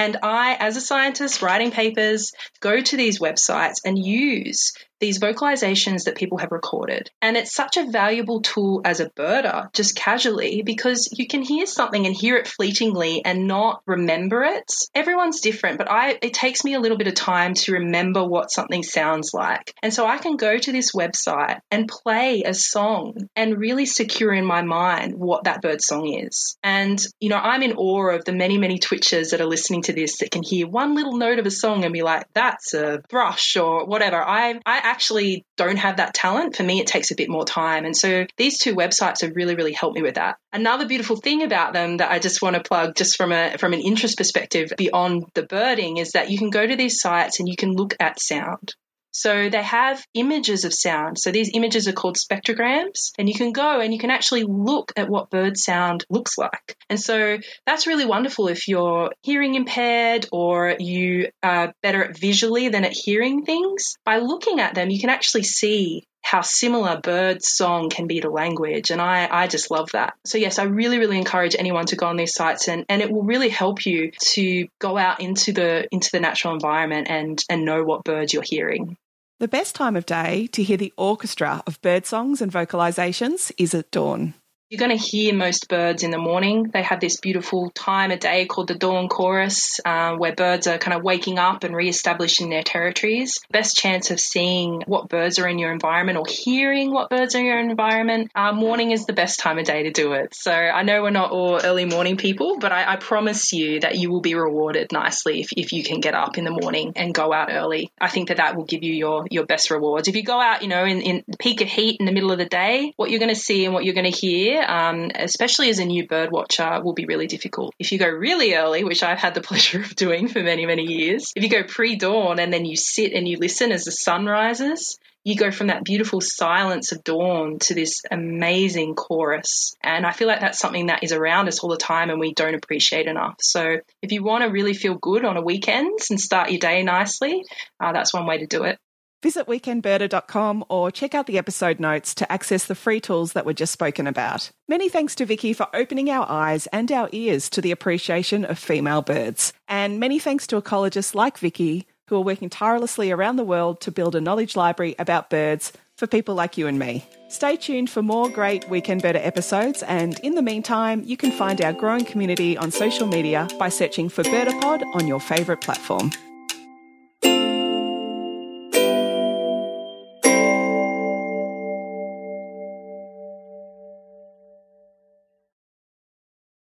And 0.01 0.17
I, 0.23 0.57
as 0.59 0.79
a 0.79 0.81
scientist 0.81 1.43
writing 1.43 1.73
papers, 1.73 2.33
go 2.61 2.81
to 2.81 2.97
these 2.97 3.21
websites 3.21 3.81
and 3.85 3.99
use 3.99 4.73
these 5.01 5.19
vocalizations 5.19 6.05
that 6.05 6.15
people 6.15 6.39
have 6.39 6.53
recorded. 6.53 7.11
And 7.21 7.37
it's 7.37 7.55
such 7.55 7.77
a 7.77 7.91
valuable 7.91 8.43
tool 8.43 8.83
as 8.85 9.01
a 9.01 9.09
birder, 9.11 9.73
just 9.73 9.97
casually, 9.97 10.63
because 10.63 11.09
you 11.17 11.27
can 11.27 11.43
hear 11.43 11.67
something 11.67 12.07
and 12.07 12.15
hear 12.15 12.37
it 12.37 12.47
fleetingly 12.47 13.25
and 13.25 13.47
not 13.47 13.83
remember 13.87 14.43
it. 14.43 14.71
Everyone's 14.95 15.41
different, 15.41 15.79
but 15.79 15.91
I 15.91 16.19
it 16.23 16.35
takes 16.35 16.65
me 16.65 16.75
a 16.75 16.81
little 16.81 16.99
bit 16.99 17.07
of 17.07 17.15
time 17.15 17.55
to 17.55 17.73
remember 17.73 18.23
what 18.25 18.51
something 18.51 18.83
sounds 18.83 19.33
like. 19.33 19.75
And 19.83 19.93
so 19.93 20.07
I 20.07 20.19
can 20.19 20.37
go 20.37 20.59
to 20.59 20.73
this 20.73 20.93
website 20.93 21.61
and 21.71 21.89
play 21.89 22.43
a 22.45 22.53
song 22.53 23.29
and 23.35 23.59
really 23.59 23.87
secure 23.87 24.35
in 24.35 24.45
my 24.45 24.63
mind 24.63 25.15
what 25.15 25.45
that 25.45 25.63
bird 25.63 25.81
song 25.81 26.13
is. 26.13 26.59
And, 26.63 27.01
you 27.21 27.31
know, 27.31 27.39
I'm 27.39 27.63
in 27.63 27.73
awe 27.73 28.11
of 28.11 28.25
the 28.27 28.33
many, 28.33 28.59
many 28.59 28.79
twitchers 28.79 29.31
that 29.31 29.41
are 29.41 29.47
listening 29.47 29.83
to 29.83 29.90
this 29.93 30.19
that 30.19 30.31
can 30.31 30.43
hear 30.43 30.67
one 30.67 30.95
little 30.95 31.17
note 31.17 31.39
of 31.39 31.47
a 31.47 31.51
song 31.51 31.85
and 31.85 31.93
be 31.93 32.03
like, 32.03 32.27
that's 32.35 32.75
a 32.75 33.03
thrush 33.09 33.57
or 33.57 33.87
whatever. 33.87 34.17
I 34.17 34.61
I 34.67 34.79
actually 34.79 35.45
don't 35.57 35.77
have 35.77 35.99
that 35.99 36.15
talent. 36.15 36.57
For 36.57 36.63
me, 36.63 36.81
it 36.81 36.87
takes 36.87 37.11
a 37.11 37.15
bit 37.17 37.29
more 37.29 37.45
time. 37.45 37.85
And 37.85 37.97
so 37.97 38.27
these 38.37 38.59
two 38.59 38.75
websites 38.75 39.23
have 39.23 39.37
really, 39.37 39.55
really 39.55 39.73
helped 39.73 39.97
me 39.97 40.03
with 40.03 40.15
that. 40.15 40.37
Another 40.53 40.87
beautiful 40.87 41.17
thing 41.17 41.43
about 41.43 41.73
them 41.73 41.99
that 41.99 42.11
I 42.11 42.19
just 42.19 42.43
want 42.43 42.57
to 42.57 42.63
plug 42.63 42.95
just 42.97 43.17
from 43.17 43.33
a 43.33 43.57
from 43.59 43.73
an 43.73 43.81
interest 43.81 44.17
perspective 44.17 44.73
beyond 44.77 45.27
the 45.35 45.43
birding 45.43 45.99
is 45.99 46.13
that 46.13 46.31
you 46.31 46.39
can 46.39 46.51
go 46.51 46.67
to 46.67 46.77
these 46.77 47.01
sites 47.01 47.41
and 47.41 47.49
you 47.49 47.57
can 47.57 47.73
look 47.73 47.95
at 48.01 48.21
sound. 48.21 48.75
So 49.13 49.49
they 49.49 49.63
have 49.63 50.05
images 50.15 50.65
of 50.65 50.73
sound. 50.73 51.19
So 51.19 51.31
these 51.31 51.51
images 51.55 51.89
are 51.89 51.93
called 51.93 52.17
spectrograms, 52.17 53.11
and 53.19 53.29
you 53.29 53.35
can 53.35 53.53
go 53.53 53.81
and 53.81 53.93
you 53.93 53.99
can 53.99 54.11
actually 54.11 54.45
look 54.45 54.93
at 54.97 55.09
what 55.09 55.31
bird 55.31 55.59
sound 55.59 56.05
looks 56.11 56.39
like. 56.39 56.77
And 56.89 57.01
so 57.01 57.39
that's 57.67 57.87
really 57.87 58.07
wonderful 58.07 58.49
if 58.49 58.69
you're 58.69 59.11
hearing 59.23 59.55
impaired 59.55 60.27
or 60.33 60.77
you 60.79 61.29
are 61.43 61.73
better 61.83 62.05
at 62.05 62.19
visually 62.19 62.69
than 62.69 62.85
at 62.85 62.93
hearing 62.93 63.45
things. 63.45 63.95
By 64.05 64.19
looking 64.19 64.61
at 64.61 64.75
them, 64.75 64.91
you 64.91 65.01
can 65.01 65.11
actually 65.11 65.45
see 65.45 66.07
how 66.23 66.43
similar 66.43 67.01
bird 67.01 67.43
song 67.43 67.91
can 67.91 68.07
be 68.07 68.21
to 68.21 68.31
language. 68.31 68.91
And 68.91 69.01
I, 69.01 69.29
I 69.31 69.47
just 69.47 69.71
love 69.71 69.91
that. 69.93 70.15
So 70.25 70.39
yes, 70.39 70.59
I 70.59 70.65
really, 70.65 70.99
really 70.99 71.19
encourage 71.19 71.57
anyone 71.59 71.87
to 71.87 71.97
go 71.97 72.07
on 72.07 72.17
these 72.17 72.35
sites 72.35 72.69
and, 72.69 72.85
and 72.89 73.03
it 73.03 73.11
will 73.11 73.23
really 73.23 73.49
help 73.49 73.87
you 73.87 74.13
to 74.33 74.69
go 74.79 74.97
out 74.97 75.21
into 75.21 75.53
the 75.53 75.89
into 75.91 76.11
the 76.13 76.21
natural 76.21 76.55
environment 76.55 77.09
and, 77.11 77.43
and 77.49 77.65
know 77.65 77.83
what 77.83 78.05
birds 78.05 78.33
you're 78.33 78.43
hearing. 78.45 78.97
The 79.41 79.49
best 79.49 79.75
time 79.75 79.97
of 79.97 80.05
day 80.05 80.49
to 80.49 80.63
hear 80.63 80.77
the 80.77 80.93
orchestra 80.99 81.63
of 81.67 81.81
bird 81.81 82.05
songs 82.05 82.43
and 82.43 82.53
vocalizations 82.53 83.51
is 83.57 83.75
at 83.75 83.91
dawn. 83.91 84.35
You're 84.71 84.79
going 84.79 84.97
to 84.97 85.05
hear 85.05 85.35
most 85.35 85.69
birds 85.69 86.05
in 86.05 86.13
the 86.13 86.19
morning. 86.19 86.71
They 86.73 86.85
have 86.85 87.01
this 87.01 87.19
beautiful 87.19 87.71
time 87.71 88.13
of 88.13 88.21
day 88.21 88.47
called 88.47 88.69
the 88.69 88.77
dawn 88.77 89.09
chorus, 89.09 89.81
uh, 89.85 90.15
where 90.15 90.33
birds 90.33 90.69
are 90.69 90.79
kind 90.79 90.97
of 90.97 91.03
waking 91.03 91.41
up 91.41 91.65
and 91.65 91.75
re-establishing 91.75 92.51
their 92.51 92.63
territories. 92.63 93.41
Best 93.51 93.75
chance 93.75 94.13
of 94.13 94.21
seeing 94.21 94.85
what 94.87 95.09
birds 95.09 95.41
are 95.41 95.49
in 95.49 95.59
your 95.59 95.73
environment 95.73 96.19
or 96.19 96.25
hearing 96.29 96.93
what 96.93 97.11
birds 97.11 97.35
are 97.35 97.41
in 97.41 97.47
your 97.47 97.59
environment. 97.59 98.31
Uh, 98.33 98.53
morning 98.53 98.93
is 98.93 99.07
the 99.07 99.13
best 99.13 99.41
time 99.41 99.59
of 99.59 99.65
day 99.65 99.83
to 99.83 99.91
do 99.91 100.13
it. 100.13 100.37
So 100.37 100.53
I 100.53 100.85
know 100.85 101.03
we're 101.03 101.11
not 101.11 101.33
all 101.33 101.61
early 101.61 101.85
morning 101.85 102.17
people, 102.17 102.59
but 102.61 102.71
I, 102.71 102.93
I 102.93 102.95
promise 102.95 103.53
you 103.53 103.81
that 103.81 103.99
you 103.99 104.09
will 104.13 104.21
be 104.21 104.37
rewarded 104.37 104.93
nicely 104.93 105.41
if, 105.41 105.49
if 105.57 105.73
you 105.73 105.83
can 105.83 105.99
get 105.99 106.15
up 106.15 106.39
in 106.39 106.45
the 106.45 106.53
morning 106.53 106.93
and 106.95 107.13
go 107.13 107.33
out 107.33 107.49
early. 107.51 107.91
I 108.01 108.07
think 108.07 108.29
that 108.29 108.37
that 108.37 108.55
will 108.55 108.67
give 108.67 108.85
you 108.85 108.93
your 108.93 109.27
your 109.33 109.47
best 109.47 109.73
rewards. 109.73 110.07
If 110.07 110.15
you 110.15 110.23
go 110.23 110.41
out, 110.41 110.63
you 110.63 110.69
know, 110.69 110.85
in, 110.85 111.01
in 111.01 111.25
the 111.27 111.39
peak 111.39 111.61
of 111.61 111.67
heat 111.67 111.97
in 111.99 112.07
the 112.07 112.13
middle 112.13 112.31
of 112.31 112.39
the 112.39 112.45
day, 112.45 112.93
what 112.95 113.11
you're 113.11 113.19
going 113.19 113.35
to 113.35 113.41
see 113.41 113.65
and 113.65 113.75
what 113.75 113.85
you're 113.85 113.95
going 113.95 114.09
to 114.09 114.17
hear 114.17 114.60
um, 114.61 115.11
especially 115.15 115.71
as 115.71 115.79
a 115.79 115.85
new 115.85 116.07
bird 116.07 116.31
watcher, 116.31 116.81
will 116.83 116.93
be 116.93 117.07
really 117.07 117.27
difficult. 117.27 117.75
If 117.79 117.93
you 117.93 117.99
go 117.99 118.09
really 118.09 118.55
early, 118.55 118.85
which 118.85 119.03
I've 119.03 119.19
had 119.19 119.35
the 119.35 119.41
pleasure 119.51 119.81
of 119.81 119.97
doing 119.97 120.29
for 120.29 120.43
many, 120.43 120.67
many 120.67 120.85
years, 120.85 121.33
if 121.37 121.43
you 121.43 121.51
go 121.51 121.65
pre 121.65 121.97
dawn 121.97 122.39
and 122.39 122.53
then 122.53 122.65
you 122.65 122.77
sit 122.77 123.13
and 123.13 123.29
you 123.29 123.39
listen 123.39 123.73
as 123.73 123.85
the 123.85 123.93
sun 123.93 124.27
rises, 124.27 124.99
you 125.25 125.37
go 125.37 125.51
from 125.51 125.67
that 125.67 125.85
beautiful 125.85 126.21
silence 126.21 126.93
of 126.93 127.05
dawn 127.05 127.59
to 127.59 127.75
this 127.75 128.03
amazing 128.11 128.95
chorus. 128.95 129.75
And 129.83 130.07
I 130.07 130.13
feel 130.13 130.29
like 130.29 130.41
that's 130.41 130.59
something 130.59 130.87
that 130.87 131.05
is 131.05 131.13
around 131.13 131.49
us 131.49 131.61
all 131.61 131.71
the 131.71 131.77
time 131.77 132.09
and 132.09 132.19
we 132.19 132.33
don't 132.33 132.55
appreciate 132.55 133.07
enough. 133.07 133.37
So 133.41 133.79
if 134.01 134.13
you 134.13 134.23
want 134.23 134.45
to 134.45 134.51
really 134.51 134.75
feel 134.75 134.95
good 134.95 135.25
on 135.25 135.37
a 135.37 135.43
weekend 135.43 135.99
and 136.09 136.19
start 136.19 136.51
your 136.51 136.59
day 136.59 136.83
nicely, 136.83 137.45
uh, 137.79 137.93
that's 137.93 138.15
one 138.15 138.27
way 138.27 138.39
to 138.39 138.47
do 138.47 138.65
it. 138.65 138.79
Visit 139.23 139.47
weekendbirder.com 139.47 140.65
or 140.69 140.91
check 140.91 141.15
out 141.15 141.27
the 141.27 141.37
episode 141.37 141.79
notes 141.79 142.15
to 142.15 142.33
access 142.33 142.65
the 142.65 142.75
free 142.75 143.01
tools 143.01 143.35
that 143.35 143.45
were 143.45 143.53
just 143.53 143.73
spoken 143.73 144.07
about. 144.07 144.51
Many 144.67 144.89
thanks 144.89 145.15
to 145.17 145.27
Vicky 145.27 145.53
for 145.53 145.69
opening 145.75 146.09
our 146.09 146.27
eyes 146.29 146.67
and 146.69 146.91
our 146.91 147.09
ears 147.13 147.51
to 147.51 147.61
the 147.61 147.71
appreciation 147.71 148.47
of 148.47 148.59
female 148.59 149.03
birds. 149.03 149.53
And 149.69 150.01
many 150.01 150.19
thanks 150.19 150.47
to 150.49 150.61
ecologists 150.61 151.15
like 151.15 151.37
Vicky 151.37 151.87
who 152.09 152.17
are 152.17 152.23
working 152.23 152.51
tirelessly 152.51 153.13
around 153.13 153.37
the 153.37 153.45
world 153.45 153.81
to 153.83 153.93
build 153.93 154.17
a 154.17 154.21
knowledge 154.21 154.57
library 154.57 154.97
about 154.99 155.31
birds 155.31 155.73
for 155.97 156.07
people 156.07 156.35
like 156.35 156.59
you 156.59 156.67
and 156.67 156.79
me. 156.79 157.05
Stay 157.29 157.57
tuned 157.57 157.89
for 157.89 158.03
more 158.03 158.29
great 158.29 158.69
Weekend 158.69 159.03
Birder 159.03 159.25
episodes, 159.25 159.85
and 159.85 160.19
in 160.21 160.35
the 160.35 160.43
meantime, 160.43 161.05
you 161.05 161.17
can 161.17 161.31
find 161.31 161.61
our 161.63 161.73
growing 161.73 162.05
community 162.05 162.57
on 162.57 162.73
social 162.73 163.07
media 163.07 163.47
by 163.59 163.69
searching 163.69 164.09
for 164.09 164.25
BirderPod 164.25 164.83
on 164.95 165.07
your 165.07 165.21
favourite 165.21 165.61
platform. 165.61 166.11